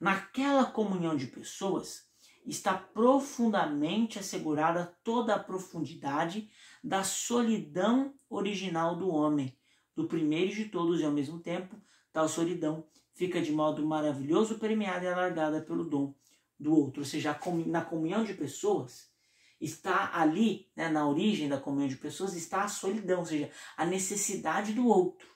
Naquela 0.00 0.64
comunhão 0.64 1.16
de 1.16 1.28
pessoas, 1.28 2.08
está 2.44 2.74
profundamente 2.74 4.18
assegurada 4.18 4.96
toda 5.02 5.34
a 5.34 5.42
profundidade 5.42 6.50
da 6.82 7.02
solidão 7.02 8.14
original 8.28 8.96
do 8.96 9.08
homem, 9.08 9.56
do 9.94 10.06
primeiro 10.06 10.54
de 10.54 10.66
todos 10.66 11.00
e 11.00 11.04
ao 11.04 11.12
mesmo 11.12 11.38
tempo, 11.40 11.80
tal 12.12 12.28
solidão 12.28 12.86
fica 13.14 13.40
de 13.40 13.52
modo 13.52 13.86
maravilhoso 13.86 14.58
permeada 14.58 15.04
e 15.04 15.08
alargada 15.08 15.62
pelo 15.62 15.84
dom 15.84 16.14
do 16.58 16.74
outro. 16.74 17.00
Ou 17.00 17.06
seja, 17.06 17.38
na 17.66 17.84
comunhão 17.84 18.24
de 18.24 18.34
pessoas, 18.34 19.12
está 19.60 20.18
ali, 20.18 20.70
né, 20.76 20.88
na 20.88 21.08
origem 21.08 21.48
da 21.48 21.60
comunhão 21.60 21.88
de 21.88 21.96
pessoas, 21.96 22.34
está 22.34 22.64
a 22.64 22.68
solidão, 22.68 23.20
ou 23.20 23.26
seja, 23.26 23.50
a 23.76 23.86
necessidade 23.86 24.72
do 24.72 24.86
outro. 24.86 25.28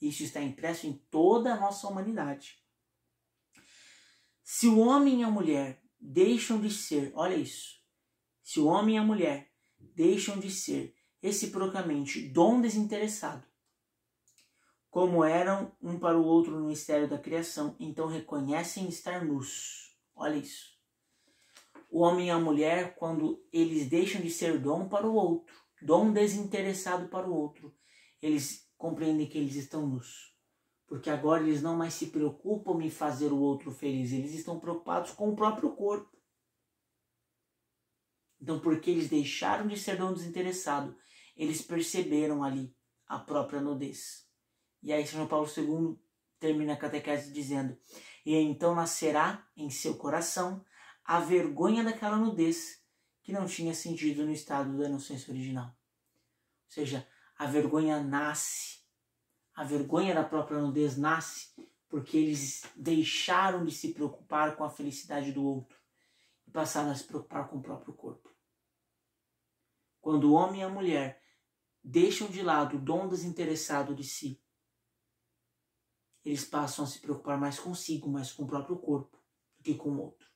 Isso 0.00 0.22
está 0.22 0.42
impresso 0.42 0.86
em 0.86 0.94
toda 1.10 1.52
a 1.52 1.60
nossa 1.60 1.86
humanidade. 1.86 2.58
Se 4.42 4.66
o 4.66 4.78
homem 4.78 5.20
e 5.20 5.24
a 5.24 5.30
mulher 5.30 5.82
deixam 5.98 6.60
de 6.60 6.70
ser, 6.70 7.12
olha 7.14 7.34
isso, 7.34 7.76
se 8.42 8.60
o 8.60 8.66
homem 8.66 8.96
e 8.96 8.98
a 8.98 9.02
mulher 9.02 9.50
deixam 9.78 10.38
de 10.38 10.50
ser 10.50 10.94
reciprocamente 11.20 12.28
dom 12.28 12.60
desinteressado, 12.60 13.45
como 14.96 15.22
eram 15.22 15.76
um 15.82 15.98
para 15.98 16.18
o 16.18 16.24
outro 16.24 16.58
no 16.58 16.68
mistério 16.68 17.06
da 17.06 17.18
criação, 17.18 17.76
então 17.78 18.06
reconhecem 18.06 18.88
estar 18.88 19.22
nus. 19.22 19.94
Olha 20.14 20.36
isso. 20.36 20.74
O 21.90 22.00
homem 22.00 22.28
e 22.28 22.30
a 22.30 22.38
mulher, 22.38 22.94
quando 22.94 23.46
eles 23.52 23.90
deixam 23.90 24.22
de 24.22 24.30
ser 24.30 24.58
dom 24.58 24.88
para 24.88 25.06
o 25.06 25.12
outro, 25.12 25.54
dom 25.82 26.10
desinteressado 26.10 27.08
para 27.08 27.28
o 27.28 27.34
outro, 27.34 27.76
eles 28.22 28.72
compreendem 28.78 29.28
que 29.28 29.36
eles 29.36 29.54
estão 29.56 29.86
nus. 29.86 30.34
Porque 30.86 31.10
agora 31.10 31.42
eles 31.42 31.60
não 31.60 31.76
mais 31.76 31.92
se 31.92 32.06
preocupam 32.06 32.82
em 32.82 32.88
fazer 32.88 33.30
o 33.32 33.38
outro 33.38 33.70
feliz, 33.70 34.12
eles 34.12 34.32
estão 34.32 34.58
preocupados 34.58 35.10
com 35.10 35.28
o 35.28 35.36
próprio 35.36 35.76
corpo. 35.76 36.16
Então, 38.40 38.58
porque 38.60 38.92
eles 38.92 39.10
deixaram 39.10 39.66
de 39.66 39.78
ser 39.78 39.98
dom 39.98 40.14
desinteressado, 40.14 40.96
eles 41.36 41.60
perceberam 41.60 42.42
ali 42.42 42.74
a 43.06 43.18
própria 43.18 43.60
nudez. 43.60 44.25
E 44.82 44.92
aí 44.92 45.06
São 45.06 45.26
Paulo 45.26 45.48
II 45.56 45.98
termina 46.38 46.74
a 46.74 46.76
catequese 46.76 47.32
dizendo: 47.32 47.76
E 48.24 48.34
então 48.34 48.74
nascerá 48.74 49.46
em 49.56 49.70
seu 49.70 49.96
coração 49.96 50.64
a 51.04 51.20
vergonha 51.20 51.84
daquela 51.84 52.16
nudez 52.16 52.82
que 53.22 53.32
não 53.32 53.46
tinha 53.46 53.74
sentido 53.74 54.24
no 54.24 54.32
estado 54.32 54.76
da 54.78 54.88
inocência 54.88 55.32
original. 55.32 55.66
Ou 55.66 56.70
seja, 56.70 57.06
a 57.36 57.46
vergonha 57.46 58.00
nasce 58.02 58.76
a 59.56 59.64
vergonha 59.64 60.14
da 60.14 60.22
própria 60.22 60.60
nudez 60.60 60.98
nasce 60.98 61.48
porque 61.88 62.18
eles 62.18 62.62
deixaram 62.76 63.64
de 63.64 63.72
se 63.72 63.94
preocupar 63.94 64.54
com 64.54 64.62
a 64.62 64.68
felicidade 64.68 65.32
do 65.32 65.42
outro 65.42 65.78
e 66.46 66.50
passaram 66.50 66.90
a 66.90 66.94
se 66.94 67.04
preocupar 67.04 67.48
com 67.48 67.56
o 67.56 67.62
próprio 67.62 67.94
corpo. 67.94 68.30
Quando 69.98 70.24
o 70.24 70.34
homem 70.34 70.60
e 70.60 70.62
a 70.62 70.68
mulher 70.68 71.22
deixam 71.82 72.28
de 72.28 72.42
lado 72.42 72.76
o 72.76 72.80
dom 72.80 73.08
desinteressado 73.08 73.94
de 73.94 74.04
si, 74.04 74.38
eles 76.26 76.44
passam 76.44 76.84
a 76.84 76.88
se 76.88 76.98
preocupar 76.98 77.38
mais 77.38 77.58
consigo, 77.58 78.10
mais 78.10 78.32
com 78.32 78.42
o 78.42 78.46
próprio 78.46 78.76
corpo, 78.76 79.16
do 79.56 79.62
que 79.62 79.74
com 79.74 79.90
o 79.90 80.00
outro. 80.00 80.28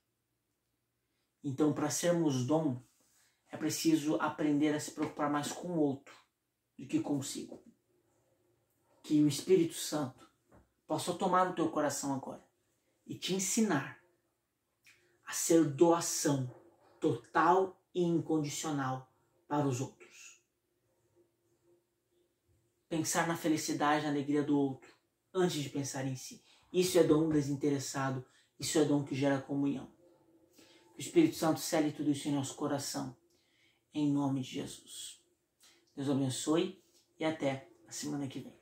Então, 1.43 1.73
para 1.73 1.91
sermos 1.91 2.47
dom, 2.47 2.81
é 3.49 3.57
preciso 3.57 4.17
aprender 4.17 4.73
a 4.75 4.81
se 4.81 4.93
preocupar 4.93 5.29
mais 5.29 5.51
com 5.51 5.69
o 5.69 5.81
outro 5.81 6.15
do 6.79 6.87
que 6.87 7.01
consigo 7.01 7.61
que 9.03 9.21
o 9.23 9.27
Espírito 9.27 9.75
Santo 9.75 10.31
possa 10.87 11.13
tomar 11.15 11.51
o 11.51 11.55
teu 11.55 11.69
coração 11.71 12.15
agora 12.15 12.45
e 13.05 13.17
te 13.17 13.35
ensinar 13.35 14.01
a 15.27 15.33
ser 15.33 15.65
doação 15.65 16.55
total 17.01 17.83
e 17.93 18.03
incondicional 18.05 19.13
para 19.49 19.67
os 19.67 19.81
outros. 19.81 20.41
Pensar 22.89 23.27
na 23.27 23.37
felicidade, 23.37 24.05
na 24.05 24.11
alegria 24.11 24.43
do 24.45 24.57
outro, 24.57 25.00
antes 25.35 25.63
de 25.63 25.69
pensar 25.69 26.07
em 26.07 26.17
si. 26.17 26.43
Isso 26.73 26.99
é 26.99 27.05
dom 27.05 27.29
desinteressado, 27.29 28.25
isso 28.59 28.79
é 28.79 28.85
dom 28.85 29.05
que 29.05 29.15
gera 29.15 29.41
comunhão. 29.41 29.91
Que 30.95 30.99
o 30.99 31.01
Espírito 31.01 31.37
Santo 31.37 31.61
cele 31.61 31.93
tudo 31.93 32.11
isso 32.11 32.29
em 32.29 32.33
nosso 32.33 32.55
coração, 32.55 33.17
em 33.93 34.11
nome 34.11 34.43
de 34.43 34.51
Jesus. 34.51 35.21
Deus 35.97 36.09
abençoe 36.09 36.83
e 37.19 37.25
até 37.25 37.69
a 37.89 37.93
semana 37.93 38.27
que 38.29 38.41
vem. 38.41 38.60